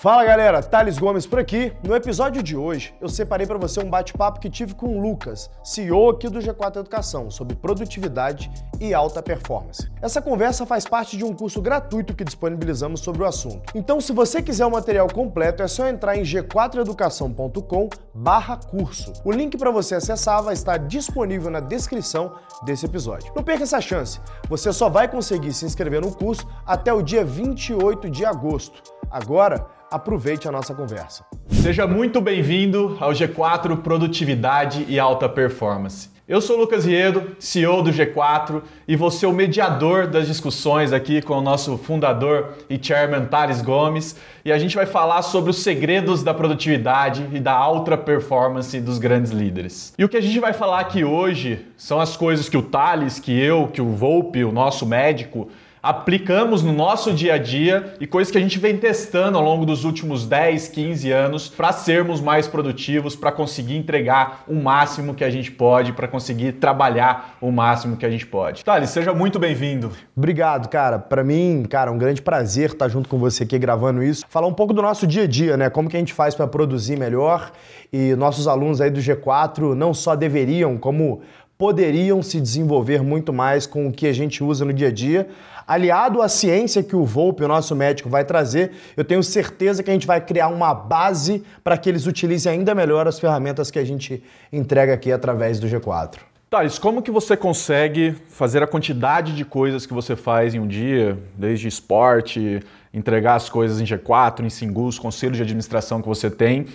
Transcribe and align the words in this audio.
Fala 0.00 0.24
galera, 0.24 0.62
Thales 0.62 0.96
Gomes 0.96 1.26
por 1.26 1.40
aqui. 1.40 1.72
No 1.82 1.92
episódio 1.92 2.40
de 2.40 2.56
hoje, 2.56 2.94
eu 3.00 3.08
separei 3.08 3.48
para 3.48 3.58
você 3.58 3.80
um 3.80 3.90
bate-papo 3.90 4.38
que 4.38 4.48
tive 4.48 4.72
com 4.72 4.96
o 4.96 5.00
Lucas, 5.00 5.50
CEO 5.64 6.10
aqui 6.10 6.28
do 6.28 6.38
G4 6.38 6.76
Educação, 6.76 7.32
sobre 7.32 7.56
produtividade 7.56 8.48
e 8.78 8.94
alta 8.94 9.20
performance. 9.20 9.90
Essa 10.00 10.22
conversa 10.22 10.64
faz 10.64 10.84
parte 10.84 11.16
de 11.16 11.24
um 11.24 11.34
curso 11.34 11.60
gratuito 11.60 12.14
que 12.14 12.22
disponibilizamos 12.22 13.00
sobre 13.00 13.24
o 13.24 13.26
assunto. 13.26 13.72
Então, 13.74 14.00
se 14.00 14.12
você 14.12 14.40
quiser 14.40 14.66
o 14.66 14.70
material 14.70 15.08
completo, 15.12 15.64
é 15.64 15.66
só 15.66 15.88
entrar 15.88 16.16
em 16.16 16.22
g4educação.com/curso. 16.22 19.12
O 19.24 19.32
link 19.32 19.58
para 19.58 19.72
você 19.72 19.96
acessar 19.96 20.44
vai 20.44 20.54
estar 20.54 20.76
disponível 20.76 21.50
na 21.50 21.58
descrição 21.58 22.36
desse 22.62 22.86
episódio. 22.86 23.32
Não 23.34 23.42
perca 23.42 23.64
essa 23.64 23.80
chance. 23.80 24.20
Você 24.48 24.72
só 24.72 24.88
vai 24.88 25.08
conseguir 25.08 25.52
se 25.52 25.64
inscrever 25.64 26.00
no 26.00 26.14
curso 26.14 26.46
até 26.64 26.92
o 26.92 27.02
dia 27.02 27.24
28 27.24 28.08
de 28.08 28.24
agosto. 28.24 28.80
Agora, 29.10 29.66
aproveite 29.90 30.46
a 30.46 30.52
nossa 30.52 30.74
conversa. 30.74 31.24
Seja 31.50 31.86
muito 31.86 32.20
bem-vindo 32.20 32.96
ao 33.00 33.10
G4 33.12 33.76
Produtividade 33.78 34.84
e 34.88 34.98
Alta 34.98 35.28
Performance. 35.28 36.10
Eu 36.28 36.42
sou 36.42 36.58
Lucas 36.58 36.84
Riedo, 36.84 37.36
CEO 37.38 37.82
do 37.82 37.90
G4, 37.90 38.60
e 38.86 38.94
vou 38.96 39.10
ser 39.10 39.24
o 39.24 39.32
mediador 39.32 40.06
das 40.06 40.26
discussões 40.26 40.92
aqui 40.92 41.22
com 41.22 41.32
o 41.32 41.40
nosso 41.40 41.78
fundador 41.78 42.52
e 42.68 42.78
chairman 42.78 43.24
Thales 43.24 43.62
Gomes, 43.62 44.14
e 44.44 44.52
a 44.52 44.58
gente 44.58 44.76
vai 44.76 44.84
falar 44.84 45.22
sobre 45.22 45.50
os 45.50 45.62
segredos 45.62 46.22
da 46.22 46.34
produtividade 46.34 47.26
e 47.32 47.40
da 47.40 47.54
alta 47.54 47.96
performance 47.96 48.78
dos 48.78 48.98
grandes 48.98 49.32
líderes. 49.32 49.94
E 49.96 50.04
o 50.04 50.08
que 50.08 50.18
a 50.18 50.20
gente 50.20 50.38
vai 50.38 50.52
falar 50.52 50.80
aqui 50.80 51.02
hoje 51.02 51.64
são 51.78 51.98
as 51.98 52.14
coisas 52.14 52.46
que 52.46 52.58
o 52.58 52.62
Thales, 52.62 53.18
que 53.18 53.32
eu, 53.32 53.66
que 53.68 53.80
o 53.80 53.88
Volpe, 53.94 54.44
o 54.44 54.52
nosso 54.52 54.84
médico, 54.84 55.48
aplicamos 55.82 56.62
no 56.62 56.72
nosso 56.72 57.12
dia 57.12 57.34
a 57.34 57.38
dia 57.38 57.94
e 58.00 58.06
coisas 58.06 58.30
que 58.30 58.38
a 58.38 58.40
gente 58.40 58.58
vem 58.58 58.76
testando 58.76 59.38
ao 59.38 59.44
longo 59.44 59.64
dos 59.64 59.84
últimos 59.84 60.26
10, 60.26 60.68
15 60.68 61.12
anos 61.12 61.48
para 61.48 61.72
sermos 61.72 62.20
mais 62.20 62.46
produtivos, 62.46 63.14
para 63.14 63.32
conseguir 63.32 63.76
entregar 63.76 64.44
o 64.48 64.54
máximo 64.54 65.14
que 65.14 65.24
a 65.24 65.30
gente 65.30 65.50
pode, 65.50 65.92
para 65.92 66.08
conseguir 66.08 66.52
trabalhar 66.52 67.36
o 67.40 67.50
máximo 67.50 67.96
que 67.96 68.06
a 68.06 68.10
gente 68.10 68.26
pode. 68.26 68.64
Thales, 68.64 68.90
seja 68.90 69.14
muito 69.14 69.38
bem-vindo. 69.38 69.92
Obrigado, 70.16 70.68
cara. 70.68 70.98
Para 70.98 71.22
mim, 71.22 71.64
cara, 71.68 71.90
um 71.90 71.98
grande 71.98 72.22
prazer 72.22 72.70
estar 72.70 72.88
junto 72.88 73.08
com 73.08 73.18
você 73.18 73.44
aqui 73.44 73.58
gravando 73.58 74.02
isso. 74.02 74.24
Falar 74.28 74.46
um 74.46 74.54
pouco 74.54 74.72
do 74.72 74.82
nosso 74.82 75.06
dia 75.06 75.24
a 75.24 75.26
dia, 75.26 75.56
né? 75.56 75.70
Como 75.70 75.88
que 75.88 75.96
a 75.96 76.00
gente 76.00 76.12
faz 76.12 76.34
para 76.34 76.46
produzir 76.46 76.98
melhor 76.98 77.52
e 77.92 78.14
nossos 78.16 78.46
alunos 78.46 78.80
aí 78.80 78.90
do 78.90 79.00
G4 79.00 79.74
não 79.74 79.94
só 79.94 80.14
deveriam, 80.14 80.76
como 80.76 81.22
poderiam 81.58 82.22
se 82.22 82.40
desenvolver 82.40 83.02
muito 83.02 83.32
mais 83.32 83.66
com 83.66 83.88
o 83.88 83.92
que 83.92 84.06
a 84.06 84.12
gente 84.12 84.44
usa 84.44 84.64
no 84.64 84.72
dia 84.72 84.88
a 84.88 84.92
dia. 84.92 85.28
Aliado 85.66 86.22
à 86.22 86.28
ciência 86.28 86.84
que 86.84 86.94
o 86.94 87.04
Volpe, 87.04 87.42
o 87.42 87.48
nosso 87.48 87.74
médico, 87.74 88.08
vai 88.08 88.24
trazer, 88.24 88.70
eu 88.96 89.04
tenho 89.04 89.22
certeza 89.24 89.82
que 89.82 89.90
a 89.90 89.92
gente 89.92 90.06
vai 90.06 90.20
criar 90.20 90.48
uma 90.48 90.72
base 90.72 91.42
para 91.64 91.76
que 91.76 91.88
eles 91.88 92.06
utilizem 92.06 92.52
ainda 92.52 92.76
melhor 92.76 93.08
as 93.08 93.18
ferramentas 93.18 93.72
que 93.72 93.78
a 93.78 93.84
gente 93.84 94.22
entrega 94.52 94.94
aqui 94.94 95.10
através 95.10 95.58
do 95.58 95.66
G4. 95.66 96.20
Thales, 96.48 96.78
como 96.78 97.02
que 97.02 97.10
você 97.10 97.36
consegue 97.36 98.14
fazer 98.28 98.62
a 98.62 98.66
quantidade 98.66 99.36
de 99.36 99.44
coisas 99.44 99.84
que 99.84 99.92
você 99.92 100.16
faz 100.16 100.54
em 100.54 100.60
um 100.60 100.66
dia, 100.66 101.18
desde 101.36 101.68
esporte, 101.68 102.62
entregar 102.94 103.34
as 103.34 103.50
coisas 103.50 103.80
em 103.82 103.84
G4, 103.84 104.44
em 104.44 104.48
Singus, 104.48 104.98
conselho 104.98 105.34
de 105.34 105.42
administração 105.42 106.00
que 106.00 106.08
você 106.08 106.30
tem, 106.30 106.66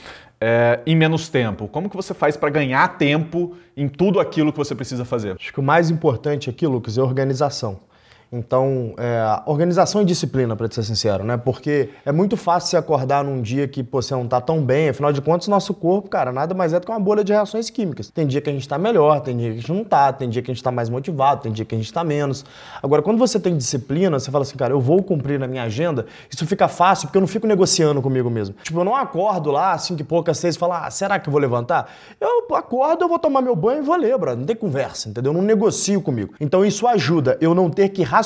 é, 0.45 0.81
em 0.85 0.93
menos 0.93 1.29
tempo? 1.29 1.69
Como 1.69 1.89
que 1.89 1.95
você 1.95 2.13
faz 2.13 2.35
para 2.35 2.49
ganhar 2.49 2.97
tempo 2.97 3.55
em 3.77 3.87
tudo 3.87 4.19
aquilo 4.19 4.51
que 4.51 4.57
você 4.57 4.75
precisa 4.75 5.05
fazer? 5.05 5.37
Acho 5.39 5.53
que 5.53 5.59
o 5.61 5.63
mais 5.63 5.89
importante 5.89 6.49
aqui, 6.49 6.67
Lucas, 6.67 6.97
é 6.97 7.01
organização. 7.01 7.79
Então, 8.35 8.95
é, 8.97 9.41
organização 9.45 10.01
e 10.01 10.05
disciplina, 10.05 10.55
para 10.55 10.69
ser 10.71 10.81
sincero, 10.81 11.23
né? 11.23 11.37
Porque 11.37 11.91
é 12.03 12.11
muito 12.11 12.35
fácil 12.35 12.71
se 12.71 12.75
acordar 12.75 13.23
num 13.23 13.43
dia 13.43 13.67
que 13.67 13.83
pô, 13.83 14.01
você 14.01 14.15
não 14.15 14.27
tá 14.27 14.41
tão 14.41 14.59
bem. 14.59 14.89
Afinal 14.89 15.13
de 15.13 15.21
contas, 15.21 15.47
nosso 15.47 15.71
corpo, 15.71 16.09
cara, 16.09 16.31
nada 16.31 16.55
mais 16.55 16.73
é 16.73 16.79
do 16.79 16.85
que 16.87 16.91
uma 16.91 16.99
bolha 16.99 17.23
de 17.23 17.31
reações 17.31 17.69
químicas. 17.69 18.09
Tem 18.09 18.25
dia 18.25 18.41
que 18.41 18.49
a 18.49 18.53
gente 18.53 18.67
tá 18.67 18.75
melhor, 18.79 19.21
tem 19.21 19.37
dia 19.37 19.49
que 19.51 19.57
a 19.57 19.59
gente 19.59 19.71
não 19.71 19.83
tá, 19.83 20.11
tem 20.11 20.27
dia 20.27 20.41
que 20.41 20.49
a 20.49 20.53
gente 20.53 20.63
tá 20.63 20.71
mais 20.71 20.89
motivado, 20.89 21.43
tem 21.43 21.51
dia 21.51 21.63
que 21.63 21.75
a 21.75 21.77
gente 21.77 21.93
tá 21.93 22.03
menos. 22.03 22.43
Agora, 22.81 23.03
quando 23.03 23.19
você 23.19 23.39
tem 23.39 23.55
disciplina, 23.55 24.19
você 24.19 24.31
fala 24.31 24.41
assim, 24.41 24.57
cara, 24.57 24.73
eu 24.73 24.81
vou 24.81 25.03
cumprir 25.03 25.39
na 25.39 25.47
minha 25.47 25.61
agenda, 25.61 26.07
isso 26.27 26.47
fica 26.47 26.67
fácil, 26.67 27.09
porque 27.09 27.17
eu 27.19 27.21
não 27.21 27.27
fico 27.27 27.45
negociando 27.45 28.01
comigo 28.01 28.31
mesmo. 28.31 28.55
Tipo, 28.63 28.79
eu 28.79 28.83
não 28.83 28.95
acordo 28.95 29.51
lá, 29.51 29.77
cinco 29.77 30.01
e 30.01 30.03
poucas, 30.03 30.39
seis, 30.39 30.55
e 30.55 30.57
falo, 30.57 30.73
ah, 30.73 30.89
será 30.89 31.19
que 31.19 31.29
eu 31.29 31.31
vou 31.31 31.39
levantar? 31.39 31.87
Eu 32.19 32.47
acordo, 32.55 33.03
eu 33.03 33.09
vou 33.09 33.19
tomar 33.19 33.41
meu 33.41 33.55
banho 33.55 33.83
e 33.83 33.85
vou 33.85 33.95
ler, 33.95 34.17
brother. 34.17 34.39
Não 34.39 34.45
tem 34.47 34.55
conversa, 34.55 35.09
entendeu? 35.09 35.31
Eu 35.31 35.37
não 35.37 35.43
negocio 35.43 36.01
comigo. 36.01 36.33
Então, 36.41 36.65
isso 36.65 36.87
ajuda 36.87 37.37
eu 37.39 37.53
não 37.53 37.69
ter 37.69 37.89
que 37.89 38.01
racionalizar 38.01 38.22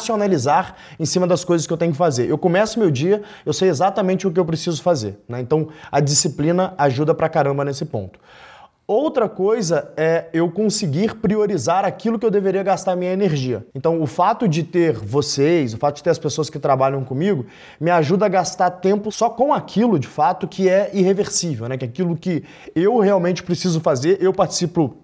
em 0.99 1.05
cima 1.05 1.27
das 1.27 1.43
coisas 1.43 1.65
que 1.65 1.73
eu 1.73 1.77
tenho 1.77 1.91
que 1.91 1.97
fazer. 1.97 2.29
Eu 2.29 2.37
começo 2.37 2.79
meu 2.79 2.91
dia, 2.91 3.21
eu 3.45 3.53
sei 3.53 3.69
exatamente 3.69 4.27
o 4.27 4.31
que 4.31 4.39
eu 4.39 4.45
preciso 4.45 4.81
fazer. 4.81 5.19
Né? 5.27 5.41
Então, 5.41 5.69
a 5.91 5.99
disciplina 5.99 6.73
ajuda 6.77 7.13
pra 7.13 7.29
caramba 7.29 7.63
nesse 7.63 7.85
ponto. 7.85 8.19
Outra 8.87 9.27
coisa 9.27 9.91
é 9.97 10.27
eu 10.31 10.49
conseguir 10.49 11.15
priorizar 11.15 11.83
aquilo 11.83 12.17
que 12.17 12.25
eu 12.25 12.31
deveria 12.31 12.63
gastar 12.63 12.95
minha 12.95 13.11
energia. 13.11 13.67
Então, 13.75 14.01
o 14.01 14.07
fato 14.07 14.47
de 14.47 14.63
ter 14.63 14.93
vocês, 14.93 15.73
o 15.73 15.77
fato 15.77 15.97
de 15.97 16.03
ter 16.03 16.09
as 16.09 16.17
pessoas 16.17 16.49
que 16.49 16.57
trabalham 16.57 17.03
comigo, 17.03 17.45
me 17.81 17.91
ajuda 17.91 18.27
a 18.27 18.29
gastar 18.29 18.71
tempo 18.71 19.11
só 19.11 19.29
com 19.29 19.53
aquilo, 19.53 19.99
de 19.99 20.07
fato, 20.07 20.47
que 20.47 20.69
é 20.69 20.89
irreversível, 20.93 21.67
né? 21.67 21.77
Que 21.77 21.83
é 21.83 21.87
aquilo 21.89 22.15
que 22.15 22.45
eu 22.73 22.97
realmente 22.99 23.43
preciso 23.43 23.81
fazer, 23.81 24.19
eu 24.21 24.31
participo 24.31 24.95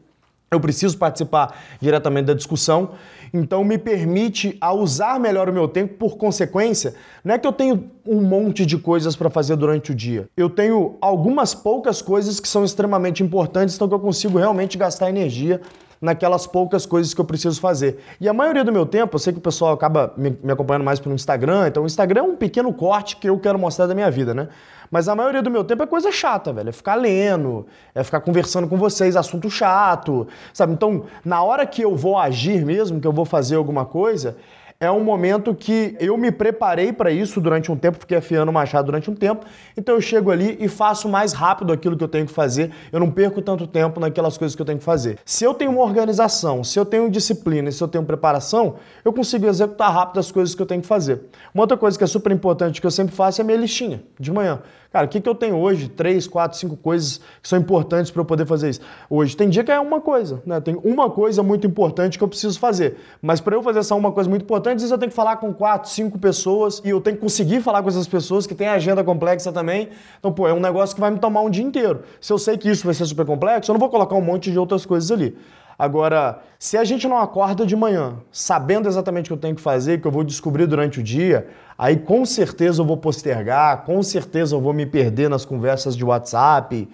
eu 0.54 0.60
preciso 0.60 0.98
participar 0.98 1.60
diretamente 1.82 2.28
da 2.28 2.34
discussão, 2.34 2.92
então 3.34 3.64
me 3.64 3.78
permite 3.78 4.56
a 4.62 4.72
usar 4.72 5.20
melhor 5.20 5.50
o 5.50 5.54
meu 5.54 5.68
tempo, 5.68 5.96
por 5.96 6.18
consequência, 6.18 6.94
não 7.24 7.34
é 7.34 7.40
que 7.40 7.48
eu 7.48 7.52
tenho 7.52 7.90
um 8.06 8.22
monte 8.22 8.66
de 8.66 8.78
coisas 8.78 9.16
para 9.16 9.30
fazer 9.30 9.56
durante 9.56 9.92
o 9.92 9.96
dia. 9.96 10.30
Eu 10.38 10.50
tenho 10.50 10.96
algumas 11.02 11.56
poucas 11.56 12.02
coisas 12.02 12.40
que 12.40 12.48
são 12.48 12.64
extremamente 12.64 13.24
importantes, 13.24 13.76
então 13.76 13.88
que 13.88 13.96
eu 13.96 14.00
consigo 14.00 14.38
realmente 14.38 14.78
gastar 14.78 15.10
energia 15.10 15.60
naquelas 16.04 16.46
poucas 16.46 16.86
coisas 16.86 17.14
que 17.14 17.22
eu 17.22 17.24
preciso 17.24 17.62
fazer. 17.62 17.98
E 18.20 18.28
a 18.28 18.34
maioria 18.34 18.62
do 18.62 18.74
meu 18.74 18.86
tempo, 18.86 19.16
eu 19.16 19.20
sei 19.20 19.32
que 19.32 19.40
o 19.40 19.42
pessoal 19.42 19.74
acaba 19.74 20.14
me, 20.18 20.38
acompanhando 20.52 20.84
mais 20.84 21.00
pelo 21.00 21.16
Instagram, 21.16 21.70
então 21.70 21.84
o 21.84 21.86
Instagram 21.86 22.20
é 22.20 22.24
um 22.24 22.36
pequeno 22.36 22.74
corte 22.74 23.16
que 23.16 23.30
eu 23.30 23.40
quero 23.40 23.58
mostrar 23.58 23.88
da 23.88 23.96
minha 23.96 24.12
vida, 24.12 24.34
né? 24.34 24.50
Mas 24.92 25.08
a 25.08 25.16
maioria 25.16 25.42
do 25.42 25.50
meu 25.50 25.64
tempo 25.64 25.82
é 25.82 25.88
coisa 25.88 26.12
chata, 26.12 26.52
velho. 26.52 26.70
É 26.70 26.72
ficar 26.74 26.96
lendo, 26.96 27.66
é 27.96 28.04
ficar 28.04 28.20
conversando 28.20 28.68
com 28.68 28.76
vocês, 28.76 29.16
assunto 29.16 29.50
chato, 29.50 30.28
sabe? 30.54 30.74
Então, 30.74 31.06
na 31.24 31.42
hora 31.42 31.66
que 31.66 31.82
eu 31.82 31.96
vou 31.96 32.18
agir 32.18 32.66
mesmo, 32.66 33.00
que 33.00 33.08
eu 33.08 33.14
vou 33.14 33.24
fazer 33.24 33.56
alguma 33.56 33.86
coisa, 33.86 34.36
é 34.84 34.92
um 34.92 35.02
momento 35.02 35.56
que 35.56 35.96
eu 36.00 36.18
me 36.18 36.30
preparei 36.30 36.92
para 36.92 37.10
isso 37.10 37.40
durante 37.40 37.72
um 37.72 37.78
tempo, 37.78 37.98
fiquei 38.00 38.18
afiando 38.18 38.52
o 38.52 38.54
machado 38.54 38.88
durante 38.88 39.10
um 39.10 39.16
tempo, 39.16 39.46
então 39.78 39.96
eu 39.96 40.02
chego 40.02 40.30
ali 40.30 40.58
e 40.60 40.68
faço 40.68 41.08
mais 41.08 41.32
rápido 41.32 41.72
aquilo 41.72 41.96
que 41.96 42.04
eu 42.04 42.08
tenho 42.08 42.26
que 42.26 42.34
fazer, 42.34 42.72
eu 42.92 43.00
não 43.00 43.10
perco 43.10 43.42
tanto 43.42 43.66
tempo 43.66 44.00
naquelas 44.00 44.38
coisas 44.38 44.56
que 44.56 44.62
eu 44.62 44.66
tenho 44.66 44.80
que 44.80 44.84
fazer. 44.84 45.18
Se 45.24 45.46
eu 45.46 45.54
tenho 45.54 45.72
uma 45.72 45.82
organização, 45.82 46.64
se 46.64 46.78
eu 46.78 46.86
tenho 46.86 47.10
disciplina, 47.10 47.72
se 47.72 47.82
eu 47.82 47.88
tenho 47.88 48.04
preparação, 48.04 48.76
eu 49.06 49.14
consigo 49.14 49.48
executar 49.48 49.94
rápido 49.94 50.20
as 50.20 50.32
coisas 50.32 50.54
que 50.54 50.62
eu 50.62 50.66
tenho 50.66 50.82
que 50.82 50.88
fazer. 50.88 51.22
Uma 51.54 51.64
outra 51.64 51.78
coisa 51.78 51.98
que 51.98 52.04
é 52.04 52.08
super 52.08 52.32
importante 52.32 52.82
que 52.82 52.88
eu 52.88 52.92
sempre 52.92 53.16
faço 53.16 53.40
é 53.40 53.44
a 53.44 53.46
minha 53.46 53.58
listinha 53.58 54.04
de 54.20 54.32
manhã. 54.32 54.60
Cara, 54.94 55.08
o 55.08 55.10
que, 55.10 55.20
que 55.20 55.28
eu 55.28 55.34
tenho 55.34 55.56
hoje? 55.56 55.90
Três, 55.90 56.28
quatro, 56.28 56.56
cinco 56.56 56.78
coisas 56.78 57.20
que 57.42 57.50
são 57.50 57.58
importantes 57.58 58.12
para 58.12 58.22
eu 58.22 58.26
poder 58.26 58.46
fazer 58.46 58.70
isso. 58.70 58.82
Hoje 59.10 59.36
tem 59.36 59.50
dia 59.50 59.64
que 59.64 59.72
é 59.72 59.80
uma 59.80 60.00
coisa, 60.00 60.44
né? 60.46 60.62
Tem 60.62 60.80
uma 60.84 61.10
coisa 61.10 61.42
muito 61.42 61.66
importante 61.66 62.16
que 62.16 62.24
eu 62.24 62.28
preciso 62.28 62.60
fazer. 62.60 62.98
Mas 63.20 63.42
para 63.42 63.56
eu 63.56 63.64
fazer 63.64 63.80
essa 63.80 63.96
uma 63.96 64.12
coisa 64.12 64.30
muito 64.30 64.44
importante, 64.44 64.76
às 64.76 64.82
vezes 64.84 64.92
eu 64.92 64.98
tenho 65.00 65.10
que 65.10 65.16
falar 65.16 65.38
com 65.38 65.52
quatro, 65.52 65.90
cinco 65.90 66.20
pessoas 66.20 66.80
e 66.86 66.92
eu 66.92 67.02
tenho 67.02 67.16
que 67.16 67.24
conseguir 67.24 67.60
falar 67.62 67.82
com 67.82 67.90
essas 67.90 68.08
pessoas 68.08 68.46
que 68.46 68.54
têm 68.54 68.68
agenda 68.68 69.04
complexa 69.04 69.52
também. 69.52 69.90
Então, 70.20 70.32
pô, 70.32 70.48
é 70.48 70.54
um 70.54 70.60
negócio 70.60 70.94
que 70.94 71.02
vai 71.02 71.10
me 71.10 71.18
tomar 71.18 71.42
um 71.42 71.50
dia 71.50 71.64
inteiro. 71.64 72.04
Se 72.22 72.32
eu 72.32 72.38
sei 72.38 72.56
que 72.56 72.70
isso 72.70 72.86
vai 72.86 72.94
ser 72.94 73.08
super 73.08 73.26
complexo, 73.26 73.72
eu 73.72 73.74
não 73.74 73.80
vou 73.80 73.90
colocar 73.90 74.16
um 74.16 74.22
monte 74.22 74.52
de 74.52 74.60
outras 74.60 74.86
coisas 74.86 75.10
ali. 75.10 75.36
Agora, 75.84 76.40
se 76.58 76.78
a 76.78 76.86
gente 76.86 77.10
não 77.10 77.18
acorda 77.18 77.66
de 77.66 77.76
manhã 77.76 78.14
sabendo 78.32 78.88
exatamente 78.88 79.26
o 79.26 79.28
que 79.28 79.34
eu 79.34 79.42
tenho 79.42 79.54
que 79.54 79.62
fazer, 79.62 80.00
que 80.00 80.08
eu 80.08 80.12
vou 80.12 80.24
descobrir 80.24 80.66
durante 80.66 81.02
o 81.02 81.04
dia, 81.04 81.46
aí 81.78 81.98
com 81.98 82.26
certeza 82.26 82.82
eu 82.82 82.86
vou 82.86 82.96
postergar, 82.96 83.84
com 83.84 84.02
certeza 84.02 84.56
eu 84.56 84.62
vou 84.62 84.72
me 84.72 84.86
perder 84.86 85.30
nas 85.30 85.44
conversas 85.44 85.98
de 85.98 86.06
WhatsApp. 86.06 86.88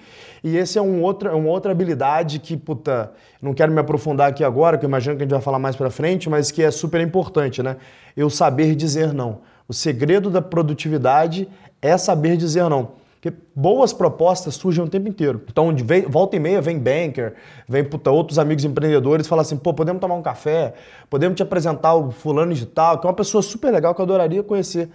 E 0.44 0.58
esse 0.58 0.80
é 0.80 0.81
um 0.81 1.04
outra, 1.04 1.36
uma 1.36 1.50
outra 1.50 1.72
habilidade 1.72 2.40
que, 2.40 2.58
puta, 2.58 3.12
não 3.40 3.54
quero 3.54 3.72
me 3.72 3.80
aprofundar 3.80 4.31
aqui 4.31 4.44
agora, 4.44 4.75
que 4.75 4.86
eu 4.86 4.90
imagino 4.90 5.16
que 5.16 5.22
a 5.22 5.25
gente 5.25 5.34
vai 5.34 5.42
falar 5.42 5.60
mais 5.60 5.75
pra 5.75 5.92
frente, 5.92 6.28
mas 6.28 6.50
que 6.50 6.63
é 6.63 6.72
super 6.72 7.00
importante, 7.00 7.62
né? 7.62 7.78
Eu 8.18 8.28
saber 8.28 8.74
dizer 8.74 9.13
não. 9.13 9.42
O 9.68 9.74
segredo 9.74 10.31
da 10.31 10.42
produtividade 10.42 11.48
é 11.80 11.96
saber 11.96 12.38
dizer 12.38 12.68
não. 12.72 12.94
Porque 13.21 13.38
boas 13.54 13.92
propostas 13.92 14.56
surgem 14.56 14.81
o 14.81 14.88
tempo 14.88 15.10
inteiro. 15.10 15.42
Então, 15.50 15.74
de 15.74 15.83
volta 16.07 16.38
e 16.38 16.39
meia 16.39 16.62
vem 16.62 16.80
banker, 16.80 17.36
vem 17.68 17.83
puta, 17.83 18.10
outros 18.10 18.39
amigos 18.39 18.63
empreendedores 18.63 19.25
e 19.25 19.30
fala 19.30 19.42
assim: 19.42 19.57
pô, 19.57 19.74
podemos 19.74 20.00
tomar 20.00 20.16
um 20.16 20.21
café, 20.21 20.74
podemos 21.10 21.36
te 21.36 21.44
apresentar 21.44 21.95
o 21.95 22.12
fulano 22.12 22.54
de 22.54 22.66
tal, 22.66 22.98
que 22.98 23.06
é 23.06 23.10
uma 23.10 23.16
pessoa 23.16 23.44
super 23.44 23.74
legal 23.74 23.94
que 23.94 24.00
eu 24.00 24.06
adoraria 24.06 24.42
conhecer. 24.42 24.89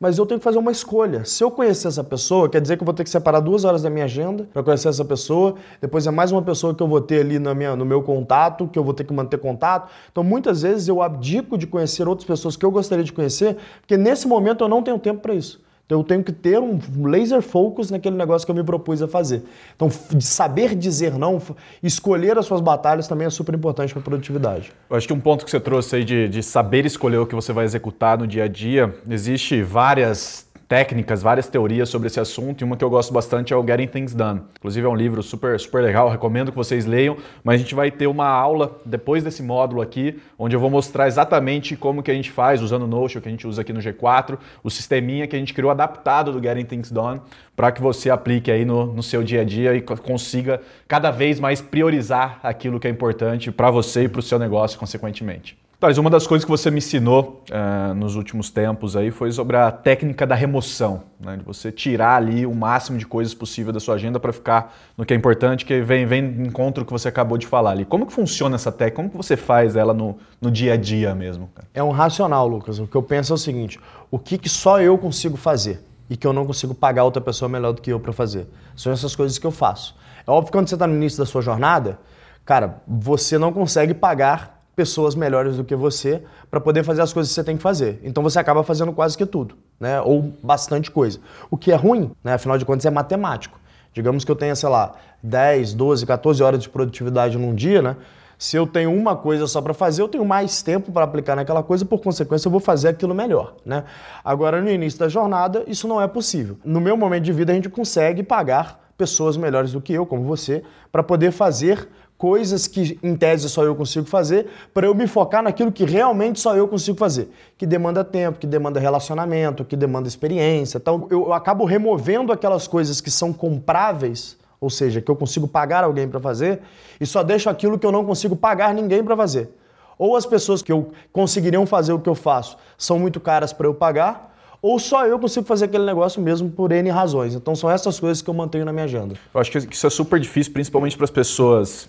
Mas 0.00 0.16
eu 0.18 0.26
tenho 0.26 0.38
que 0.38 0.44
fazer 0.44 0.58
uma 0.58 0.70
escolha. 0.70 1.24
Se 1.24 1.42
eu 1.42 1.50
conhecer 1.50 1.88
essa 1.88 2.04
pessoa, 2.04 2.50
quer 2.50 2.60
dizer 2.60 2.76
que 2.76 2.82
eu 2.82 2.86
vou 2.86 2.94
ter 2.94 3.02
que 3.02 3.08
separar 3.08 3.40
duas 3.40 3.64
horas 3.64 3.82
da 3.82 3.88
minha 3.88 4.04
agenda 4.04 4.46
para 4.52 4.62
conhecer 4.62 4.88
essa 4.88 5.04
pessoa. 5.04 5.54
Depois 5.80 6.06
é 6.06 6.10
mais 6.10 6.32
uma 6.32 6.42
pessoa 6.42 6.74
que 6.74 6.82
eu 6.82 6.88
vou 6.88 7.00
ter 7.00 7.20
ali 7.20 7.38
na 7.38 7.54
minha, 7.54 7.74
no 7.74 7.84
meu 7.84 8.02
contato, 8.02 8.68
que 8.68 8.78
eu 8.78 8.84
vou 8.84 8.92
ter 8.92 9.04
que 9.04 9.12
manter 9.12 9.38
contato. 9.38 9.90
Então, 10.10 10.22
muitas 10.22 10.62
vezes 10.62 10.88
eu 10.88 11.02
abdico 11.02 11.56
de 11.56 11.66
conhecer 11.66 12.06
outras 12.06 12.26
pessoas 12.26 12.56
que 12.56 12.64
eu 12.64 12.70
gostaria 12.70 13.04
de 13.04 13.12
conhecer, 13.12 13.56
porque 13.80 13.96
nesse 13.96 14.28
momento 14.28 14.64
eu 14.64 14.68
não 14.68 14.82
tenho 14.82 14.98
tempo 14.98 15.20
para 15.20 15.34
isso. 15.34 15.65
Então 15.86 16.00
eu 16.00 16.04
tenho 16.04 16.22
que 16.22 16.32
ter 16.32 16.58
um 16.58 16.80
laser 17.04 17.40
focus 17.40 17.92
naquele 17.92 18.16
negócio 18.16 18.44
que 18.44 18.50
eu 18.50 18.56
me 18.56 18.64
propus 18.64 19.00
a 19.00 19.06
fazer. 19.06 19.44
Então, 19.76 19.88
saber 20.20 20.74
dizer 20.74 21.12
não, 21.16 21.40
escolher 21.80 22.36
as 22.36 22.44
suas 22.44 22.60
batalhas 22.60 23.06
também 23.06 23.26
é 23.26 23.30
super 23.30 23.54
importante 23.54 23.92
para 23.92 24.00
a 24.00 24.04
produtividade. 24.04 24.72
Eu 24.90 24.96
acho 24.96 25.06
que 25.06 25.12
um 25.12 25.20
ponto 25.20 25.44
que 25.44 25.50
você 25.50 25.60
trouxe 25.60 25.96
aí 25.96 26.04
de, 26.04 26.28
de 26.28 26.42
saber 26.42 26.84
escolher 26.84 27.18
o 27.18 27.26
que 27.26 27.36
você 27.36 27.52
vai 27.52 27.64
executar 27.64 28.18
no 28.18 28.26
dia 28.26 28.44
a 28.44 28.48
dia, 28.48 28.94
existe 29.08 29.62
várias 29.62 30.45
técnicas, 30.68 31.22
várias 31.22 31.48
teorias 31.48 31.88
sobre 31.88 32.08
esse 32.08 32.18
assunto, 32.18 32.60
e 32.60 32.64
uma 32.64 32.76
que 32.76 32.84
eu 32.84 32.90
gosto 32.90 33.12
bastante 33.12 33.52
é 33.52 33.56
o 33.56 33.64
Getting 33.64 33.86
Things 33.86 34.14
Done. 34.14 34.42
Inclusive 34.58 34.86
é 34.86 34.88
um 34.88 34.94
livro 34.94 35.22
super, 35.22 35.58
super 35.60 35.82
legal, 35.82 36.08
recomendo 36.08 36.50
que 36.50 36.56
vocês 36.56 36.86
leiam, 36.86 37.16
mas 37.44 37.56
a 37.56 37.58
gente 37.58 37.74
vai 37.74 37.90
ter 37.90 38.06
uma 38.06 38.26
aula 38.26 38.78
depois 38.84 39.22
desse 39.22 39.42
módulo 39.42 39.80
aqui, 39.80 40.20
onde 40.38 40.56
eu 40.56 40.60
vou 40.60 40.70
mostrar 40.70 41.06
exatamente 41.06 41.76
como 41.76 42.02
que 42.02 42.10
a 42.10 42.14
gente 42.14 42.30
faz, 42.30 42.60
usando 42.60 42.82
o 42.82 42.86
Notion 42.86 43.20
que 43.20 43.28
a 43.28 43.30
gente 43.30 43.46
usa 43.46 43.62
aqui 43.62 43.72
no 43.72 43.80
G4, 43.80 44.38
o 44.62 44.70
sisteminha 44.70 45.26
que 45.26 45.36
a 45.36 45.38
gente 45.38 45.54
criou 45.54 45.70
adaptado 45.70 46.32
do 46.32 46.42
Getting 46.42 46.64
Things 46.64 46.90
Done, 46.90 47.20
para 47.54 47.70
que 47.70 47.80
você 47.80 48.10
aplique 48.10 48.50
aí 48.50 48.64
no, 48.64 48.86
no 48.86 49.02
seu 49.02 49.22
dia 49.22 49.42
a 49.42 49.44
dia 49.44 49.74
e 49.74 49.80
consiga 49.80 50.60
cada 50.88 51.10
vez 51.10 51.38
mais 51.40 51.60
priorizar 51.60 52.40
aquilo 52.42 52.80
que 52.80 52.86
é 52.86 52.90
importante 52.90 53.50
para 53.50 53.70
você 53.70 54.04
e 54.04 54.08
para 54.08 54.18
o 54.18 54.22
seu 54.22 54.38
negócio, 54.38 54.78
consequentemente. 54.78 55.56
Thales, 55.78 55.98
uma 55.98 56.08
das 56.08 56.26
coisas 56.26 56.42
que 56.42 56.50
você 56.50 56.70
me 56.70 56.78
ensinou 56.78 57.44
uh, 57.50 57.92
nos 57.92 58.16
últimos 58.16 58.48
tempos 58.48 58.96
aí 58.96 59.10
foi 59.10 59.30
sobre 59.30 59.58
a 59.58 59.70
técnica 59.70 60.26
da 60.26 60.34
remoção, 60.34 61.02
né? 61.20 61.36
de 61.36 61.44
você 61.44 61.70
tirar 61.70 62.16
ali 62.16 62.46
o 62.46 62.54
máximo 62.54 62.96
de 62.96 63.06
coisas 63.06 63.34
possível 63.34 63.74
da 63.74 63.78
sua 63.78 63.96
agenda 63.96 64.18
para 64.18 64.32
ficar 64.32 64.74
no 64.96 65.04
que 65.04 65.12
é 65.12 65.16
importante, 65.16 65.66
que 65.66 65.82
vem, 65.82 66.06
vem 66.06 66.24
em 66.24 66.46
encontro 66.46 66.82
que 66.82 66.90
você 66.90 67.08
acabou 67.08 67.36
de 67.36 67.46
falar 67.46 67.72
ali. 67.72 67.84
Como 67.84 68.06
que 68.06 68.12
funciona 68.14 68.54
essa 68.54 68.72
técnica? 68.72 68.96
Como 68.96 69.10
que 69.10 69.16
você 69.18 69.36
faz 69.36 69.76
ela 69.76 69.92
no, 69.92 70.16
no 70.40 70.50
dia 70.50 70.72
a 70.72 70.76
dia 70.78 71.14
mesmo? 71.14 71.50
Cara? 71.54 71.68
É 71.74 71.82
um 71.82 71.90
racional, 71.90 72.48
Lucas. 72.48 72.78
O 72.78 72.86
que 72.86 72.96
eu 72.96 73.02
penso 73.02 73.34
é 73.34 73.36
o 73.36 73.38
seguinte, 73.38 73.78
o 74.10 74.18
que, 74.18 74.38
que 74.38 74.48
só 74.48 74.80
eu 74.80 74.96
consigo 74.96 75.36
fazer 75.36 75.84
e 76.08 76.16
que 76.16 76.26
eu 76.26 76.32
não 76.32 76.46
consigo 76.46 76.74
pagar 76.74 77.04
outra 77.04 77.20
pessoa 77.20 77.50
melhor 77.50 77.72
do 77.72 77.82
que 77.82 77.92
eu 77.92 78.00
para 78.00 78.14
fazer? 78.14 78.48
São 78.74 78.94
essas 78.94 79.14
coisas 79.14 79.38
que 79.38 79.46
eu 79.46 79.52
faço. 79.52 79.94
É 80.26 80.30
óbvio 80.30 80.46
que 80.46 80.52
quando 80.52 80.68
você 80.68 80.74
está 80.74 80.86
no 80.86 80.94
início 80.94 81.18
da 81.18 81.26
sua 81.26 81.42
jornada, 81.42 81.98
cara, 82.46 82.80
você 82.88 83.36
não 83.36 83.52
consegue 83.52 83.92
pagar 83.92 84.55
pessoas 84.76 85.14
melhores 85.14 85.56
do 85.56 85.64
que 85.64 85.74
você 85.74 86.22
para 86.50 86.60
poder 86.60 86.84
fazer 86.84 87.00
as 87.00 87.10
coisas 87.10 87.30
que 87.30 87.34
você 87.34 87.42
tem 87.42 87.56
que 87.56 87.62
fazer. 87.62 87.98
Então 88.04 88.22
você 88.22 88.38
acaba 88.38 88.62
fazendo 88.62 88.92
quase 88.92 89.16
que 89.16 89.24
tudo, 89.24 89.56
né? 89.80 90.00
Ou 90.02 90.30
bastante 90.42 90.90
coisa. 90.90 91.18
O 91.50 91.56
que 91.56 91.72
é 91.72 91.74
ruim, 91.74 92.12
né? 92.22 92.34
Afinal 92.34 92.58
de 92.58 92.66
contas, 92.66 92.84
é 92.84 92.90
matemático. 92.90 93.58
Digamos 93.94 94.22
que 94.22 94.30
eu 94.30 94.36
tenha, 94.36 94.54
sei 94.54 94.68
lá, 94.68 94.94
10, 95.22 95.72
12, 95.72 96.04
14 96.04 96.42
horas 96.42 96.62
de 96.62 96.68
produtividade 96.68 97.38
num 97.38 97.54
dia, 97.54 97.80
né? 97.80 97.96
Se 98.38 98.54
eu 98.54 98.66
tenho 98.66 98.94
uma 98.94 99.16
coisa 99.16 99.46
só 99.46 99.62
para 99.62 99.72
fazer, 99.72 100.02
eu 100.02 100.08
tenho 100.08 100.26
mais 100.26 100.62
tempo 100.62 100.92
para 100.92 101.04
aplicar 101.04 101.34
naquela 101.34 101.62
coisa, 101.62 101.86
por 101.86 102.02
consequência, 102.02 102.48
eu 102.48 102.52
vou 102.52 102.60
fazer 102.60 102.88
aquilo 102.88 103.14
melhor, 103.14 103.54
né? 103.64 103.84
Agora, 104.22 104.60
no 104.60 104.68
início 104.68 105.00
da 105.00 105.08
jornada, 105.08 105.64
isso 105.66 105.88
não 105.88 106.02
é 106.02 106.06
possível. 106.06 106.58
No 106.62 106.78
meu 106.78 106.98
momento 106.98 107.24
de 107.24 107.32
vida, 107.32 107.50
a 107.50 107.54
gente 107.54 107.70
consegue 107.70 108.22
pagar 108.22 108.90
pessoas 108.98 109.38
melhores 109.38 109.72
do 109.72 109.80
que 109.80 109.94
eu, 109.94 110.04
como 110.04 110.24
você, 110.24 110.62
para 110.92 111.02
poder 111.02 111.30
fazer 111.30 111.88
coisas 112.18 112.66
que 112.66 112.98
em 113.02 113.14
tese 113.14 113.48
só 113.48 113.62
eu 113.62 113.74
consigo 113.74 114.06
fazer, 114.06 114.46
para 114.72 114.86
eu 114.86 114.94
me 114.94 115.06
focar 115.06 115.42
naquilo 115.42 115.70
que 115.70 115.84
realmente 115.84 116.40
só 116.40 116.56
eu 116.56 116.66
consigo 116.66 116.96
fazer, 116.96 117.28
que 117.58 117.66
demanda 117.66 118.02
tempo, 118.02 118.38
que 118.38 118.46
demanda 118.46 118.80
relacionamento, 118.80 119.64
que 119.64 119.76
demanda 119.76 120.08
experiência. 120.08 120.78
Então 120.78 121.06
eu 121.10 121.32
acabo 121.32 121.64
removendo 121.64 122.32
aquelas 122.32 122.66
coisas 122.66 123.00
que 123.00 123.10
são 123.10 123.32
compráveis, 123.32 124.36
ou 124.60 124.70
seja, 124.70 125.00
que 125.00 125.10
eu 125.10 125.16
consigo 125.16 125.46
pagar 125.46 125.84
alguém 125.84 126.08
para 126.08 126.18
fazer, 126.18 126.60
e 126.98 127.04
só 127.04 127.22
deixo 127.22 127.50
aquilo 127.50 127.78
que 127.78 127.86
eu 127.86 127.92
não 127.92 128.04
consigo 128.04 128.34
pagar 128.34 128.72
ninguém 128.72 129.04
para 129.04 129.16
fazer. 129.16 129.50
Ou 129.98 130.16
as 130.16 130.26
pessoas 130.26 130.62
que 130.62 130.72
eu 130.72 130.90
conseguiriam 131.12 131.66
fazer 131.66 131.92
o 131.92 131.98
que 131.98 132.08
eu 132.08 132.14
faço 132.14 132.56
são 132.76 132.98
muito 132.98 133.20
caras 133.20 133.52
para 133.52 133.66
eu 133.66 133.74
pagar, 133.74 134.34
ou 134.62 134.78
só 134.78 135.06
eu 135.06 135.18
consigo 135.18 135.46
fazer 135.46 135.66
aquele 135.66 135.84
negócio 135.84 136.20
mesmo 136.20 136.50
por 136.50 136.72
N 136.72 136.90
razões. 136.90 137.34
Então 137.34 137.54
são 137.54 137.70
essas 137.70 138.00
coisas 138.00 138.22
que 138.22 138.28
eu 138.28 138.34
mantenho 138.34 138.64
na 138.64 138.72
minha 138.72 138.84
agenda. 138.84 139.14
Eu 139.32 139.40
acho 139.40 139.50
que 139.50 139.58
isso 139.58 139.86
é 139.86 139.90
super 139.90 140.18
difícil, 140.18 140.52
principalmente 140.52 140.96
para 140.96 141.04
as 141.04 141.10
pessoas 141.10 141.88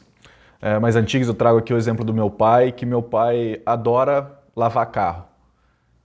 é, 0.61 0.79
mais 0.79 0.95
antigas, 0.95 1.27
eu 1.27 1.33
trago 1.33 1.59
aqui 1.59 1.73
o 1.73 1.77
exemplo 1.77 2.03
do 2.03 2.13
meu 2.13 2.29
pai, 2.29 2.71
que 2.71 2.85
meu 2.85 3.01
pai 3.01 3.61
adora 3.65 4.39
lavar 4.55 4.85
carro. 4.87 5.25